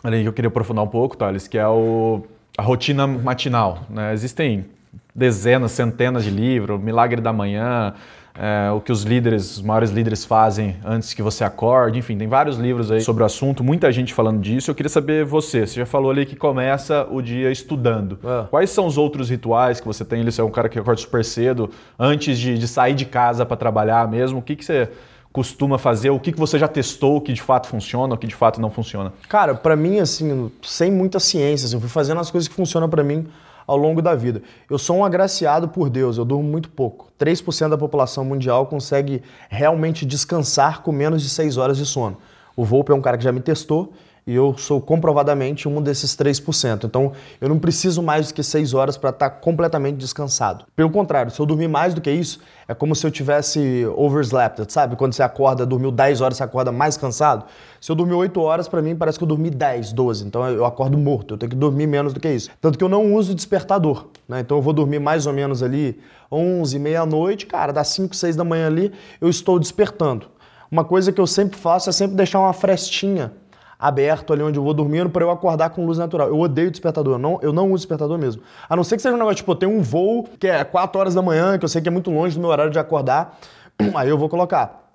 ali 0.02 0.23
que 0.23 0.28
eu 0.28 0.33
queria 0.33 0.49
aprofundar 0.49 0.85
um 0.85 0.88
pouco, 0.88 1.17
Thales, 1.17 1.49
que 1.49 1.59
é 1.59 1.67
o, 1.67 2.25
a 2.57 2.62
rotina 2.62 3.07
matinal. 3.07 3.81
Né? 3.90 4.12
Existem 4.12 4.67
dezenas, 5.14 5.73
centenas 5.73 6.25
de 6.25 6.31
livros, 6.31 6.81
Milagre 6.81 7.20
da 7.20 7.33
Manhã, 7.33 7.94
é, 8.40 8.70
o 8.70 8.81
que 8.81 8.92
os 8.92 9.03
líderes, 9.03 9.57
os 9.57 9.62
maiores 9.62 9.90
líderes 9.90 10.24
fazem 10.24 10.77
antes 10.85 11.12
que 11.12 11.20
você 11.20 11.42
acorde, 11.42 11.98
enfim, 11.98 12.16
tem 12.16 12.29
vários 12.29 12.57
livros 12.57 12.88
aí 12.88 13.01
sobre 13.01 13.24
o 13.24 13.27
assunto, 13.27 13.64
muita 13.64 13.90
gente 13.90 14.14
falando 14.14 14.40
disso. 14.40 14.70
Eu 14.70 14.77
queria 14.77 14.88
saber 14.88 15.24
você, 15.24 15.66
você 15.66 15.74
já 15.74 15.87
falou 15.87 16.12
ali 16.12 16.24
que 16.24 16.37
começa 16.37 17.05
o 17.11 17.20
dia 17.20 17.51
estudando. 17.51 18.16
É. 18.22 18.46
Quais 18.48 18.70
são 18.70 18.87
os 18.87 18.96
outros 18.96 19.29
rituais 19.29 19.81
que 19.81 19.87
você 19.87 20.05
tem? 20.05 20.24
Você 20.24 20.40
é 20.40 20.44
um 20.44 20.51
cara 20.51 20.68
que 20.68 20.79
acorda 20.79 21.01
super 21.01 21.24
cedo, 21.24 21.68
antes 21.98 22.38
de, 22.38 22.57
de 22.57 22.68
sair 22.68 22.94
de 22.94 23.07
casa 23.07 23.44
para 23.44 23.57
trabalhar 23.57 24.07
mesmo. 24.09 24.38
O 24.38 24.42
que, 24.42 24.55
que 24.55 24.64
você 24.64 24.88
costuma 25.33 25.77
fazer? 25.77 26.11
O 26.11 26.20
que, 26.20 26.31
que 26.31 26.38
você 26.38 26.61
já 26.61 26.68
testou 26.68 27.20
que 27.20 27.33
de 27.33 27.42
fato 27.42 27.66
funciona, 27.66 28.14
o 28.14 28.16
que 28.16 28.27
de 28.29 28.37
fato 28.37 28.61
não 28.61 28.70
funciona? 28.70 29.12
Cara, 29.29 29.53
para 29.57 29.74
mim, 29.74 29.98
assim, 29.98 30.48
sem 30.62 30.92
muita 30.92 31.18
ciência, 31.18 31.66
assim, 31.66 31.74
eu 31.74 31.81
fui 31.81 31.90
fazendo 31.90 32.20
as 32.20 32.31
coisas 32.31 32.46
que 32.46 32.55
funcionam 32.55 32.88
para 32.88 33.03
mim 33.03 33.27
ao 33.68 33.76
longo 33.76 34.00
da 34.00 34.14
vida. 34.14 34.42
Eu 34.68 34.78
sou 34.78 34.96
um 34.96 35.04
agraciado 35.04 35.68
por 35.68 35.90
Deus, 35.90 36.16
eu 36.16 36.24
durmo 36.24 36.48
muito 36.48 36.70
pouco. 36.70 37.12
3% 37.20 37.68
da 37.68 37.76
população 37.76 38.24
mundial 38.24 38.66
consegue 38.66 39.22
realmente 39.50 40.07
descansar 40.07 40.81
com 40.83 40.90
menos 40.90 41.22
de 41.22 41.28
6 41.28 41.59
horas 41.59 41.76
de 41.76 41.85
sono. 41.85 42.16
O 42.57 42.64
Volpe 42.64 42.90
é 42.90 42.94
um 42.94 43.02
cara 43.02 43.18
que 43.18 43.24
já 43.24 43.31
me 43.31 43.40
testou 43.40 43.92
e 44.29 44.35
eu 44.35 44.55
sou 44.59 44.79
comprovadamente 44.79 45.67
um 45.67 45.81
desses 45.81 46.14
3%. 46.14 46.85
Então, 46.85 47.12
eu 47.41 47.49
não 47.49 47.59
preciso 47.59 48.03
mais 48.03 48.29
do 48.29 48.35
que 48.35 48.43
6 48.43 48.75
horas 48.75 48.99
para 48.99 49.09
estar 49.09 49.31
tá 49.31 49.35
completamente 49.35 49.97
descansado. 49.97 50.67
Pelo 50.77 50.91
contrário, 50.91 51.33
se 51.33 51.41
eu 51.41 51.47
dormir 51.47 51.67
mais 51.67 51.95
do 51.95 52.03
que 52.03 52.11
isso, 52.11 52.38
é 52.69 52.75
como 52.75 52.95
se 52.95 53.07
eu 53.07 53.11
tivesse 53.11 53.87
overslept, 53.97 54.71
sabe? 54.71 54.97
Quando 54.97 55.14
você 55.14 55.23
acorda, 55.23 55.64
dormiu 55.64 55.91
10 55.91 56.21
horas, 56.21 56.37
você 56.37 56.43
acorda 56.43 56.71
mais 56.71 56.99
cansado. 56.99 57.47
Se 57.81 57.91
eu 57.91 57.97
dormir 57.97 58.12
8 58.12 58.38
horas, 58.38 58.69
para 58.69 58.83
mim 58.83 58.95
parece 58.95 59.17
que 59.17 59.25
eu 59.25 59.29
dormi 59.29 59.49
10, 59.49 59.95
12. 59.95 60.27
Então, 60.27 60.47
eu 60.47 60.67
acordo 60.67 60.99
morto, 60.99 61.33
eu 61.33 61.38
tenho 61.38 61.49
que 61.49 61.57
dormir 61.57 61.87
menos 61.87 62.12
do 62.12 62.21
que 62.21 62.29
isso. 62.29 62.51
Tanto 62.61 62.77
que 62.77 62.85
eu 62.85 62.88
não 62.91 63.14
uso 63.14 63.35
despertador, 63.35 64.09
né? 64.29 64.41
Então, 64.41 64.59
eu 64.59 64.62
vou 64.62 64.75
dormir 64.75 64.99
mais 64.99 65.27
ou 65.27 65.33
menos 65.33 65.62
ali 65.62 65.99
11, 66.31 66.79
meia-noite, 66.79 67.47
cara, 67.47 67.73
das 67.73 67.88
5, 67.88 68.14
6 68.14 68.37
da 68.37 68.45
manhã 68.45 68.67
ali, 68.67 68.93
eu 69.23 69.31
estou 69.31 69.59
despertando. 69.59 70.27
Uma 70.71 70.85
coisa 70.85 71.11
que 71.11 71.19
eu 71.19 71.27
sempre 71.27 71.59
faço 71.59 71.88
é 71.88 71.93
sempre 71.95 72.14
deixar 72.14 72.41
uma 72.41 72.53
frestinha 72.53 73.33
aberto 73.79 74.33
ali 74.33 74.43
onde 74.43 74.59
eu 74.59 74.62
vou 74.62 74.75
dormindo 74.75 75.09
para 75.09 75.25
eu 75.25 75.31
acordar 75.31 75.71
com 75.71 75.87
luz 75.87 75.99
natural. 75.99 76.29
Eu 76.29 76.38
odeio 76.38 76.71
despertador, 76.71 77.14
eu 77.14 77.19
não, 77.19 77.38
eu 77.41 77.53
não 77.53 77.67
uso 77.67 77.83
despertador 77.83 78.19
mesmo. 78.19 78.43
A 78.69 78.75
não 78.75 78.83
ser 78.83 78.97
que 78.97 79.03
seja 79.03 79.14
um 79.14 79.19
negócio, 79.19 79.37
tipo, 79.37 79.55
tenho 79.55 79.73
um 79.73 79.83
voo 79.83 80.29
que 80.38 80.49
é 80.49 80.64
4 80.64 81.01
horas 81.01 81.14
da 81.14 81.23
manhã, 81.23 81.57
que 81.59 81.64
eu 81.64 81.69
sei 81.69 81.81
que 81.81 81.88
é 81.88 81.93
muito 81.93 82.11
longe 82.11 82.35
do 82.35 82.41
meu 82.41 82.51
horário 82.51 82.73
de 82.73 82.79
acordar, 82.79 83.38
aí 83.95 84.09
eu 84.09 84.19
vou 84.19 84.29
colocar. 84.29 84.88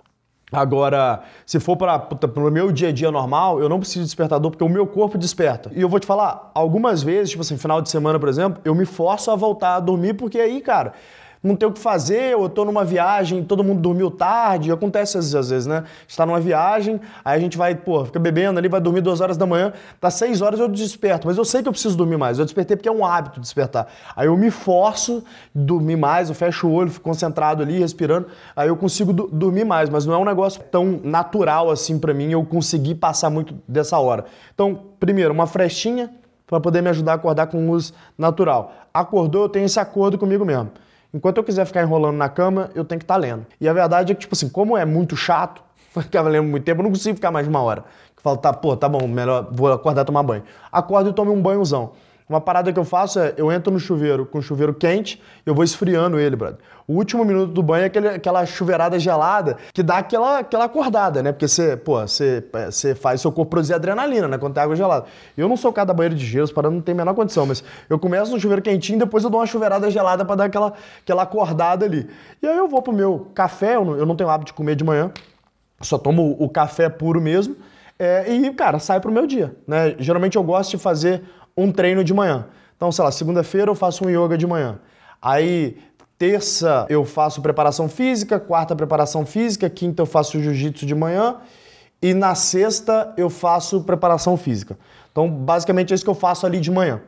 Agora, 0.52 1.24
se 1.48 1.60
for 1.60 1.76
para 1.76 2.08
o 2.36 2.52
meu 2.52 2.72
dia 2.72 2.90
a 2.90 2.92
dia 2.92 3.10
normal, 3.10 3.60
eu 3.60 3.68
não 3.68 3.80
preciso 3.80 4.02
de 4.02 4.06
despertador 4.06 4.52
porque 4.52 4.64
o 4.64 4.70
meu 4.70 4.86
corpo 4.86 5.18
desperta. 5.18 5.72
E 5.74 5.82
eu 5.82 5.90
vou 5.90 6.00
te 6.00 6.06
falar, 6.06 6.52
algumas 6.54 7.02
vezes, 7.02 7.32
tipo 7.32 7.42
assim, 7.42 7.58
final 7.58 7.82
de 7.82 7.90
semana, 7.90 8.20
por 8.20 8.30
exemplo, 8.30 8.62
eu 8.64 8.76
me 8.76 8.86
forço 8.86 9.32
a 9.32 9.36
voltar 9.36 9.78
a 9.78 9.80
dormir 9.80 10.14
porque 10.14 10.40
aí, 10.40 10.62
cara, 10.62 10.94
não 11.44 11.58
tem 11.58 11.68
o 11.68 11.74
que 11.74 11.80
fazer, 11.80 12.38
ou 12.38 12.44
eu 12.44 12.50
tô 12.50 12.64
numa 12.64 12.86
viagem, 12.86 13.44
todo 13.44 13.64
mundo 13.64 13.82
dormiu 13.82 14.10
tarde, 14.10 14.72
acontece 14.72 15.18
às 15.18 15.34
vezes, 15.34 15.68
né? 15.68 15.84
Está 16.08 16.26
numa 16.26 16.40
viagem, 16.40 17.02
aí 17.24 17.38
a 17.38 17.40
gente 17.40 17.58
vai, 17.58 17.76
pô, 17.76 18.06
fica 18.06 18.18
bebendo 18.18 18.58
ali, 18.58 18.70
vai 18.70 18.80
dormir 18.80 19.02
duas 19.02 19.20
horas 19.20 19.36
da 19.36 19.46
manhã, 19.46 19.74
tá 20.00 20.10
seis 20.10 20.42
horas 20.42 20.60
eu 20.60 20.70
desperto, 20.70 21.28
mas 21.28 21.38
eu 21.38 21.44
sei 21.44 21.62
que 21.62 21.68
eu 21.68 21.74
preciso 21.74 21.98
dormir 21.98 22.16
mais, 22.16 22.40
eu 22.40 22.46
despertei 22.46 22.78
porque 22.78 22.88
é 22.88 22.92
um 22.92 23.06
hábito 23.06 23.42
despertar. 23.42 23.88
Aí 24.16 24.28
eu 24.28 24.38
me 24.38 24.50
forço 24.50 25.22
dormir 25.54 25.98
mais, 25.98 26.30
eu 26.30 26.36
fecho 26.36 26.68
o 26.68 26.72
olho, 26.72 26.90
fico 26.90 27.04
concentrado 27.04 27.62
ali, 27.62 27.78
respirando, 27.80 28.28
aí 28.56 28.70
eu 28.70 28.78
consigo 28.78 29.12
dormir 29.12 29.66
mais, 29.66 29.90
mas 29.90 30.06
não 30.06 30.14
é 30.14 30.18
um 30.18 30.26
negócio 30.26 30.62
tão 30.72 31.02
natural 31.04 31.70
assim 31.70 32.00
para 32.00 32.14
mim 32.14 32.32
eu 32.32 32.46
conseguir 32.46 32.96
passar 32.96 33.30
muito 33.30 33.54
dessa 33.68 34.00
hora. 34.00 34.24
Então, 34.54 34.80
primeiro, 34.98 35.34
uma 35.34 35.46
frestinha 35.46 36.10
para 36.48 36.60
poder 36.60 36.82
me 36.82 36.90
ajudar 36.90 37.14
a 37.14 37.16
acordar 37.16 37.48
com 37.48 37.70
luz 37.70 37.94
natural. 38.18 38.74
Acordou, 38.94 39.44
eu 39.44 39.50
tenho 39.50 39.66
esse 39.66 39.80
acordo 39.80 40.18
comigo 40.18 40.46
mesmo. 40.46 40.72
Enquanto 41.14 41.38
eu 41.38 41.44
quiser 41.44 41.66
ficar 41.66 41.84
enrolando 41.84 42.18
na 42.18 42.28
cama, 42.28 42.72
eu 42.74 42.84
tenho 42.84 43.00
que 43.00 43.04
estar 43.04 43.14
tá 43.14 43.20
lendo. 43.20 43.46
E 43.62 43.68
a 43.70 43.74
verdade 43.74 44.12
é 44.12 44.16
que, 44.16 44.22
tipo 44.22 44.34
assim, 44.34 44.50
como 44.50 44.76
é 44.76 44.84
muito 44.84 45.16
chato, 45.16 45.62
ficar 46.02 46.22
lendo 46.24 46.48
muito 46.48 46.64
tempo, 46.64 46.82
eu 46.82 46.84
não 46.84 46.92
consigo 46.92 47.16
ficar 47.16 47.32
mais 47.32 47.46
de 47.46 47.50
uma 47.50 47.62
hora. 47.62 47.86
Falo, 48.18 48.38
tá, 48.38 48.54
pô, 48.54 48.76
tá 48.76 48.88
bom, 48.88 49.06
melhor, 49.08 49.50
vou 49.52 49.72
acordar 49.72 50.04
e 50.04 50.06
tomar 50.06 50.24
banho. 50.24 50.44
Acordo 50.72 51.10
e 51.10 51.14
tomo 51.14 51.34
um 51.34 51.42
banhozão. 51.42 51.92
Uma 52.28 52.40
parada 52.40 52.72
que 52.72 52.80
eu 52.80 52.86
faço 52.86 53.20
é, 53.20 53.34
eu 53.38 53.52
entro 53.52 53.72
no 53.72 53.80
chuveiro 53.80 54.26
com 54.26 54.40
o 54.40 54.42
chuveiro 54.42 54.74
quente, 54.74 55.22
eu 55.46 55.54
vou 55.54 55.64
esfriando 55.64 56.20
ele, 56.20 56.36
brother. 56.36 56.58
O 56.88 56.94
último 56.96 57.24
minuto 57.24 57.52
do 57.52 57.64
banho 57.64 57.84
é 57.84 57.86
aquele, 57.86 58.08
aquela 58.10 58.46
chuveirada 58.46 59.00
gelada 59.00 59.58
que 59.74 59.82
dá 59.82 59.98
aquela, 59.98 60.40
aquela 60.40 60.66
acordada, 60.66 61.24
né? 61.24 61.32
Porque 61.32 61.48
você, 61.48 61.78
pô, 61.78 62.00
você, 62.00 62.44
você 62.66 62.94
faz 62.94 63.22
seu 63.22 63.32
corpo 63.32 63.52
produzir 63.52 63.74
adrenalina, 63.74 64.28
né? 64.28 64.38
Quando 64.38 64.54
tem 64.54 64.64
água 64.64 64.76
gelada. 64.76 65.06
Eu 65.38 65.48
não 65.48 65.56
sou 65.56 65.72
cada 65.72 65.94
banheiro 65.94 66.16
de 66.16 66.26
gelo, 66.26 66.52
para 66.54 66.70
não 66.70 66.82
ter 66.82 66.92
a 66.92 66.96
menor 66.96 67.14
condição, 67.14 67.46
mas 67.46 67.64
eu 67.90 67.98
começo 67.98 68.32
no 68.32 68.40
chuveiro 68.40 68.62
quentinho, 68.62 69.00
depois 69.00 69.24
eu 69.24 69.30
dou 69.30 69.40
uma 69.40 69.46
chuveirada 69.46 69.90
gelada 69.90 70.26
para 70.26 70.36
dar 70.36 70.46
aquela, 70.46 70.74
aquela 71.02 71.24
acordada 71.24 71.86
ali. 71.86 72.10
E 72.42 72.48
aí 72.48 72.58
eu 72.58 72.68
vou 72.68 72.82
pro 72.82 72.92
meu 72.92 73.28
café, 73.34 73.76
eu 73.76 73.86
não, 73.86 73.96
eu 73.96 74.06
não 74.06 74.16
tenho 74.16 74.30
hábito 74.30 74.52
de 74.52 74.54
comer 74.54 74.76
de 74.76 74.84
manhã, 74.84 75.12
só 75.80 75.98
tomo 75.98 76.36
o, 76.38 76.46
o 76.46 76.50
café 76.50 76.90
puro 76.90 77.22
mesmo. 77.22 77.56
É, 77.98 78.30
e, 78.34 78.52
cara, 78.54 78.80
sai 78.80 79.00
pro 79.00 79.12
meu 79.12 79.26
dia, 79.26 79.56
né? 79.66 79.96
Geralmente 80.00 80.36
eu 80.36 80.44
gosto 80.44 80.72
de 80.72 80.78
fazer 80.78 81.24
um 81.56 81.72
treino 81.72 82.04
de 82.04 82.14
manhã. 82.14 82.48
Então, 82.76 82.92
sei 82.92 83.04
lá, 83.04 83.12
segunda-feira 83.12 83.70
eu 83.70 83.76
faço 83.76 84.06
um 84.06 84.10
yoga 84.10 84.38
de 84.38 84.46
manhã. 84.46 84.80
Aí, 85.22 85.78
terça 86.18 86.86
eu 86.90 87.06
faço 87.06 87.42
preparação 87.42 87.88
física, 87.88 88.40
quarta 88.40 88.76
preparação 88.76 89.26
física, 89.26 89.70
quinta 89.70 90.02
eu 90.02 90.06
faço 90.06 90.40
jiu-jitsu 90.40 90.86
de 90.86 90.96
manhã 90.96 91.38
e 92.02 92.14
na 92.14 92.36
sexta 92.36 93.14
eu 93.16 93.30
faço 93.30 93.82
preparação 93.84 94.36
física. 94.36 94.78
Então, 95.12 95.30
basicamente 95.30 95.94
é 95.94 95.96
isso 95.96 96.04
que 96.04 96.10
eu 96.10 96.16
faço 96.16 96.46
ali 96.46 96.60
de 96.60 96.70
manhã. 96.70 97.02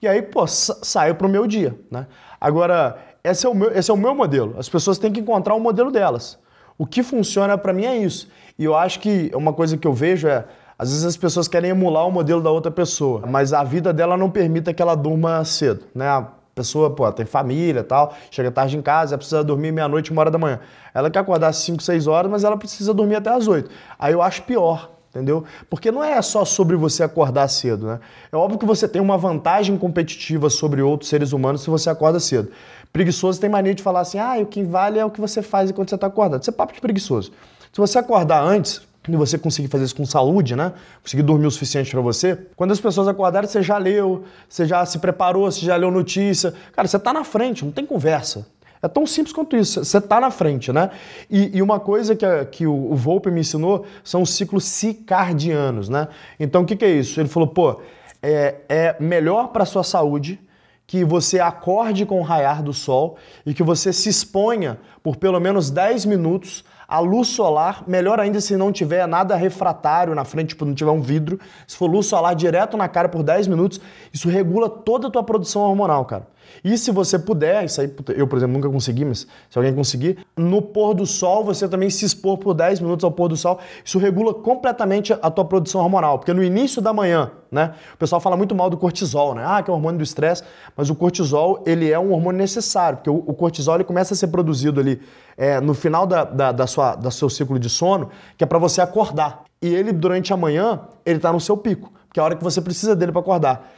E 0.00 0.08
aí, 0.08 0.22
pô, 0.22 0.46
saio 0.46 1.14
pro 1.14 1.28
meu 1.28 1.46
dia, 1.46 1.78
né? 1.90 2.06
Agora, 2.40 2.98
esse 3.22 3.46
é, 3.46 3.48
o 3.48 3.54
meu, 3.54 3.70
esse 3.76 3.90
é 3.90 3.94
o 3.94 3.96
meu 3.96 4.14
modelo. 4.14 4.56
As 4.58 4.68
pessoas 4.68 4.98
têm 4.98 5.12
que 5.12 5.20
encontrar 5.20 5.54
o 5.54 5.60
modelo 5.60 5.92
delas. 5.92 6.38
O 6.76 6.86
que 6.86 7.02
funciona 7.02 7.56
para 7.56 7.72
mim 7.72 7.84
é 7.84 7.96
isso. 7.96 8.28
E 8.58 8.64
eu 8.64 8.74
acho 8.74 8.98
que 8.98 9.30
uma 9.34 9.52
coisa 9.52 9.76
que 9.76 9.86
eu 9.86 9.92
vejo 9.92 10.26
é, 10.26 10.44
às 10.82 10.88
vezes 10.88 11.04
as 11.04 11.16
pessoas 11.16 11.46
querem 11.46 11.70
emular 11.70 12.08
o 12.08 12.10
modelo 12.10 12.42
da 12.42 12.50
outra 12.50 12.68
pessoa, 12.68 13.22
mas 13.24 13.52
a 13.52 13.62
vida 13.62 13.92
dela 13.92 14.16
não 14.16 14.28
permite 14.28 14.74
que 14.74 14.82
ela 14.82 14.96
durma 14.96 15.44
cedo, 15.44 15.84
né? 15.94 16.08
A 16.08 16.26
pessoa, 16.56 16.90
pô, 16.90 17.10
tem 17.12 17.24
família 17.24 17.84
tal, 17.84 18.12
chega 18.32 18.50
tarde 18.50 18.76
em 18.76 18.82
casa, 18.82 19.16
precisa 19.16 19.44
dormir 19.44 19.70
meia-noite, 19.70 20.10
uma 20.10 20.22
hora 20.22 20.30
da 20.32 20.38
manhã. 20.38 20.58
Ela 20.92 21.08
quer 21.08 21.20
acordar 21.20 21.50
às 21.50 21.56
5, 21.58 21.80
6 21.80 22.08
horas, 22.08 22.28
mas 22.28 22.42
ela 22.42 22.56
precisa 22.56 22.92
dormir 22.92 23.14
até 23.14 23.30
às 23.30 23.46
8. 23.46 23.70
Aí 23.96 24.12
eu 24.12 24.20
acho 24.20 24.42
pior, 24.42 24.90
entendeu? 25.10 25.44
Porque 25.70 25.92
não 25.92 26.02
é 26.02 26.20
só 26.20 26.44
sobre 26.44 26.74
você 26.74 27.04
acordar 27.04 27.46
cedo, 27.46 27.86
né? 27.86 28.00
É 28.32 28.36
óbvio 28.36 28.58
que 28.58 28.66
você 28.66 28.88
tem 28.88 29.00
uma 29.00 29.16
vantagem 29.16 29.78
competitiva 29.78 30.50
sobre 30.50 30.82
outros 30.82 31.08
seres 31.08 31.32
humanos 31.32 31.62
se 31.62 31.70
você 31.70 31.90
acorda 31.90 32.18
cedo. 32.18 32.50
Preguiçoso 32.92 33.40
tem 33.40 33.48
mania 33.48 33.72
de 33.72 33.84
falar 33.84 34.00
assim, 34.00 34.18
ah, 34.18 34.34
o 34.40 34.46
que 34.46 34.64
vale 34.64 34.98
é 34.98 35.04
o 35.04 35.10
que 35.10 35.20
você 35.20 35.42
faz 35.42 35.70
enquanto 35.70 35.90
você 35.90 35.94
está 35.94 36.08
acordado. 36.08 36.40
Isso 36.40 36.50
é 36.50 36.52
papo 36.52 36.72
de 36.72 36.80
preguiçoso. 36.80 37.30
Se 37.72 37.80
você 37.80 38.00
acordar 38.00 38.42
antes, 38.42 38.82
e 39.08 39.16
você 39.16 39.36
conseguir 39.36 39.68
fazer 39.68 39.84
isso 39.84 39.96
com 39.96 40.06
saúde, 40.06 40.54
né? 40.54 40.72
Conseguir 41.02 41.22
dormir 41.22 41.46
o 41.46 41.50
suficiente 41.50 41.90
para 41.90 42.00
você. 42.00 42.38
Quando 42.54 42.70
as 42.70 42.80
pessoas 42.80 43.08
acordarem, 43.08 43.48
você 43.48 43.60
já 43.60 43.76
leu, 43.76 44.24
você 44.48 44.64
já 44.64 44.84
se 44.86 44.98
preparou, 45.00 45.50
você 45.50 45.66
já 45.66 45.74
leu 45.74 45.90
notícia. 45.90 46.54
Cara, 46.72 46.86
você 46.86 46.98
tá 46.98 47.12
na 47.12 47.24
frente, 47.24 47.64
não 47.64 47.72
tem 47.72 47.84
conversa. 47.84 48.46
É 48.80 48.86
tão 48.86 49.06
simples 49.06 49.32
quanto 49.32 49.56
isso. 49.56 49.84
Você 49.84 50.00
tá 50.00 50.20
na 50.20 50.30
frente, 50.30 50.72
né? 50.72 50.90
E, 51.30 51.56
e 51.56 51.62
uma 51.62 51.80
coisa 51.80 52.14
que, 52.14 52.24
a, 52.24 52.44
que 52.44 52.66
o, 52.66 52.92
o 52.92 52.94
Volpe 52.94 53.30
me 53.30 53.40
ensinou 53.40 53.84
são 54.04 54.22
os 54.22 54.30
ciclos 54.30 54.64
cicardianos, 54.64 55.88
né? 55.88 56.08
Então, 56.38 56.62
o 56.62 56.64
que, 56.64 56.76
que 56.76 56.84
é 56.84 56.90
isso? 56.90 57.20
Ele 57.20 57.28
falou, 57.28 57.48
pô, 57.48 57.80
é, 58.22 58.56
é 58.68 58.96
melhor 59.00 59.48
para 59.48 59.64
sua 59.64 59.82
saúde 59.82 60.40
que 60.86 61.04
você 61.04 61.40
acorde 61.40 62.04
com 62.04 62.20
o 62.20 62.22
raiar 62.22 62.62
do 62.62 62.72
sol 62.72 63.16
e 63.46 63.54
que 63.54 63.62
você 63.62 63.92
se 63.92 64.08
exponha 64.08 64.78
por 65.02 65.16
pelo 65.16 65.40
menos 65.40 65.70
10 65.70 66.04
minutos 66.04 66.64
a 66.92 66.98
luz 66.98 67.28
solar, 67.28 67.84
melhor 67.86 68.20
ainda 68.20 68.38
se 68.38 68.54
não 68.54 68.70
tiver 68.70 69.08
nada 69.08 69.34
refratário 69.34 70.14
na 70.14 70.26
frente, 70.26 70.48
tipo, 70.48 70.66
não 70.66 70.74
tiver 70.74 70.90
um 70.90 71.00
vidro. 71.00 71.40
Se 71.66 71.74
for 71.74 71.90
luz 71.90 72.04
solar 72.04 72.34
direto 72.34 72.76
na 72.76 72.86
cara 72.86 73.08
por 73.08 73.22
10 73.22 73.46
minutos, 73.46 73.80
isso 74.12 74.28
regula 74.28 74.68
toda 74.68 75.08
a 75.08 75.10
tua 75.10 75.22
produção 75.22 75.62
hormonal, 75.62 76.04
cara. 76.04 76.26
E 76.64 76.78
se 76.78 76.90
você 76.90 77.18
puder, 77.18 77.64
isso 77.64 77.80
aí 77.80 77.92
eu, 78.14 78.26
por 78.26 78.36
exemplo, 78.36 78.54
nunca 78.54 78.68
consegui, 78.68 79.04
mas 79.04 79.26
se 79.50 79.58
alguém 79.58 79.74
conseguir, 79.74 80.18
no 80.36 80.62
pôr 80.62 80.94
do 80.94 81.04
sol, 81.04 81.44
você 81.44 81.68
também 81.68 81.90
se 81.90 82.04
expor 82.04 82.38
por 82.38 82.54
10 82.54 82.80
minutos 82.80 83.04
ao 83.04 83.10
pôr 83.10 83.28
do 83.28 83.36
sol, 83.36 83.58
isso 83.84 83.98
regula 83.98 84.32
completamente 84.32 85.12
a 85.12 85.30
tua 85.30 85.44
produção 85.44 85.80
hormonal. 85.80 86.18
Porque 86.18 86.32
no 86.32 86.42
início 86.42 86.80
da 86.80 86.92
manhã, 86.92 87.30
né, 87.50 87.74
o 87.94 87.96
pessoal 87.96 88.20
fala 88.20 88.36
muito 88.36 88.54
mal 88.54 88.70
do 88.70 88.76
cortisol, 88.76 89.34
né? 89.34 89.44
Ah, 89.44 89.62
que 89.62 89.70
é 89.70 89.72
o 89.72 89.76
hormônio 89.76 89.98
do 89.98 90.04
estresse, 90.04 90.42
mas 90.76 90.88
o 90.88 90.94
cortisol, 90.94 91.62
ele 91.66 91.90
é 91.90 91.98
um 91.98 92.12
hormônio 92.12 92.38
necessário, 92.38 92.98
porque 92.98 93.10
o, 93.10 93.34
cortisol 93.34 93.74
ele 93.74 93.84
começa 93.84 94.14
a 94.14 94.16
ser 94.16 94.28
produzido 94.28 94.80
ali 94.80 95.00
é, 95.36 95.60
no 95.60 95.74
final 95.74 96.06
da, 96.06 96.24
da, 96.24 96.52
da, 96.52 96.66
sua, 96.66 96.94
da 96.94 97.10
seu 97.10 97.28
ciclo 97.28 97.58
de 97.58 97.68
sono, 97.68 98.10
que 98.36 98.44
é 98.44 98.46
para 98.46 98.58
você 98.58 98.80
acordar. 98.80 99.44
E 99.60 99.74
ele, 99.74 99.92
durante 99.92 100.32
a 100.32 100.36
manhã, 100.36 100.80
ele 101.04 101.16
está 101.16 101.32
no 101.32 101.40
seu 101.40 101.56
pico, 101.56 101.92
que 102.12 102.18
é 102.18 102.22
a 102.22 102.24
hora 102.24 102.36
que 102.36 102.42
você 102.42 102.60
precisa 102.60 102.96
dele 102.96 103.12
para 103.12 103.20
acordar. 103.20 103.72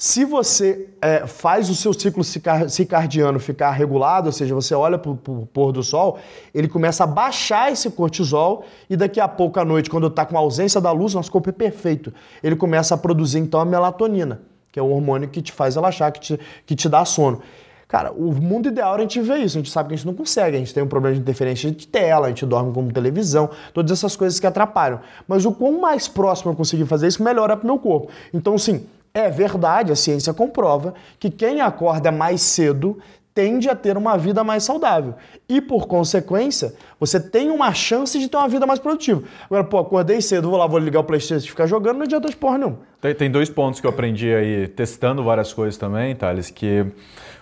Se 0.00 0.24
você 0.24 0.90
é, 1.02 1.26
faz 1.26 1.68
o 1.68 1.74
seu 1.74 1.92
ciclo 1.92 2.22
circadiano 2.22 3.40
ficar 3.40 3.72
regulado, 3.72 4.26
ou 4.26 4.32
seja, 4.32 4.54
você 4.54 4.72
olha 4.72 4.96
para 4.96 5.10
o 5.10 5.16
pôr 5.52 5.72
do 5.72 5.82
sol, 5.82 6.20
ele 6.54 6.68
começa 6.68 7.02
a 7.02 7.06
baixar 7.06 7.72
esse 7.72 7.90
cortisol 7.90 8.64
e 8.88 8.96
daqui 8.96 9.18
a 9.18 9.26
pouco 9.26 9.58
à 9.58 9.64
noite, 9.64 9.90
quando 9.90 10.06
está 10.06 10.24
com 10.24 10.36
a 10.36 10.40
ausência 10.40 10.80
da 10.80 10.92
luz, 10.92 11.14
nosso 11.14 11.32
corpo 11.32 11.48
é 11.48 11.52
perfeito. 11.52 12.14
Ele 12.44 12.54
começa 12.54 12.94
a 12.94 12.96
produzir 12.96 13.40
então 13.40 13.58
a 13.58 13.64
melatonina, 13.64 14.40
que 14.70 14.78
é 14.78 14.82
o 14.82 14.88
hormônio 14.88 15.28
que 15.28 15.42
te 15.42 15.50
faz 15.50 15.74
relaxar, 15.74 16.12
que 16.12 16.20
te, 16.20 16.40
que 16.64 16.76
te 16.76 16.88
dá 16.88 17.04
sono. 17.04 17.42
Cara, 17.88 18.12
o 18.12 18.32
mundo 18.32 18.68
ideal 18.68 18.94
a 18.94 19.00
gente 19.00 19.20
vê 19.20 19.38
isso, 19.38 19.56
a 19.56 19.60
gente 19.60 19.70
sabe 19.70 19.88
que 19.88 19.94
a 19.94 19.96
gente 19.96 20.06
não 20.06 20.14
consegue, 20.14 20.56
a 20.56 20.60
gente 20.60 20.72
tem 20.72 20.82
um 20.82 20.88
problema 20.88 21.16
de 21.16 21.22
interferência 21.22 21.72
de 21.72 21.88
tela, 21.88 22.26
a 22.26 22.28
gente 22.28 22.46
dorme 22.46 22.72
com 22.72 22.86
televisão, 22.88 23.50
todas 23.74 23.90
essas 23.90 24.14
coisas 24.14 24.38
que 24.38 24.46
atrapalham. 24.46 25.00
Mas 25.26 25.44
o 25.44 25.50
quão 25.50 25.80
mais 25.80 26.06
próximo 26.06 26.52
eu 26.52 26.54
conseguir 26.54 26.86
fazer 26.86 27.08
isso, 27.08 27.20
melhor 27.20 27.50
é 27.50 27.56
para 27.56 27.64
o 27.64 27.66
meu 27.66 27.78
corpo. 27.78 28.12
Então, 28.32 28.56
sim, 28.58 28.86
é 29.18 29.30
verdade, 29.30 29.92
a 29.92 29.96
ciência 29.96 30.32
comprova 30.32 30.94
que 31.18 31.30
quem 31.30 31.60
acorda 31.60 32.10
mais 32.10 32.40
cedo 32.42 32.98
tende 33.34 33.68
a 33.68 33.74
ter 33.76 33.96
uma 33.96 34.18
vida 34.18 34.42
mais 34.42 34.64
saudável. 34.64 35.14
E, 35.48 35.60
por 35.60 35.86
consequência, 35.86 36.74
você 36.98 37.20
tem 37.20 37.50
uma 37.50 37.72
chance 37.72 38.18
de 38.18 38.28
ter 38.28 38.36
uma 38.36 38.48
vida 38.48 38.66
mais 38.66 38.80
produtiva. 38.80 39.22
Agora, 39.44 39.62
pô, 39.62 39.78
acordei 39.78 40.20
cedo, 40.20 40.50
vou 40.50 40.58
lá, 40.58 40.66
vou 40.66 40.80
ligar 40.80 40.98
o 40.98 41.04
Playstation 41.04 41.46
e 41.46 41.48
ficar 41.48 41.66
jogando, 41.66 41.98
não 41.98 42.02
adianta 42.02 42.28
de 42.28 42.36
porra 42.36 42.58
nenhuma. 42.58 42.80
Tem, 43.00 43.14
tem 43.14 43.30
dois 43.30 43.48
pontos 43.48 43.80
que 43.80 43.86
eu 43.86 43.90
aprendi 43.90 44.34
aí, 44.34 44.66
testando 44.66 45.22
várias 45.22 45.52
coisas 45.52 45.76
também, 45.76 46.16
Thales, 46.16 46.50
que... 46.50 46.84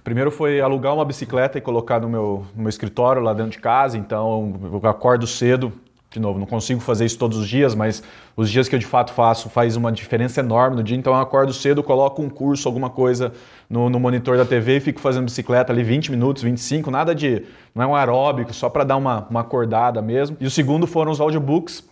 Primeiro 0.04 0.30
foi 0.30 0.60
alugar 0.60 0.94
uma 0.94 1.04
bicicleta 1.04 1.58
e 1.58 1.60
colocar 1.60 1.98
no 1.98 2.08
meu, 2.08 2.46
no 2.54 2.62
meu 2.62 2.68
escritório 2.68 3.20
lá 3.20 3.32
dentro 3.32 3.52
de 3.52 3.58
casa, 3.58 3.98
então 3.98 4.54
eu 4.62 4.88
acordo 4.88 5.26
cedo, 5.26 5.72
de 6.10 6.20
novo, 6.20 6.38
não 6.38 6.46
consigo 6.46 6.80
fazer 6.80 7.04
isso 7.04 7.18
todos 7.18 7.36
os 7.36 7.48
dias, 7.48 7.74
mas 7.74 8.02
os 8.36 8.50
dias 8.50 8.68
que 8.68 8.74
eu 8.74 8.78
de 8.78 8.86
fato 8.86 9.12
faço 9.12 9.48
faz 9.50 9.76
uma 9.76 9.90
diferença 9.90 10.40
enorme 10.40 10.76
no 10.76 10.82
dia. 10.82 10.96
Então 10.96 11.12
eu 11.12 11.20
acordo 11.20 11.52
cedo, 11.52 11.82
coloco 11.82 12.22
um 12.22 12.28
curso, 12.28 12.68
alguma 12.68 12.88
coisa 12.88 13.32
no, 13.68 13.90
no 13.90 13.98
monitor 13.98 14.36
da 14.36 14.44
TV 14.44 14.76
e 14.76 14.80
fico 14.80 15.00
fazendo 15.00 15.24
bicicleta 15.24 15.72
ali 15.72 15.82
20 15.82 16.10
minutos, 16.10 16.42
25, 16.42 16.90
nada 16.90 17.14
de. 17.14 17.42
Não 17.74 17.82
é 17.82 17.86
um 17.86 17.94
aeróbico, 17.94 18.54
só 18.54 18.70
para 18.70 18.84
dar 18.84 18.96
uma, 18.96 19.26
uma 19.28 19.40
acordada 19.40 20.00
mesmo. 20.00 20.36
E 20.40 20.46
o 20.46 20.50
segundo 20.50 20.86
foram 20.86 21.12
os 21.12 21.20
audiobooks 21.20 21.84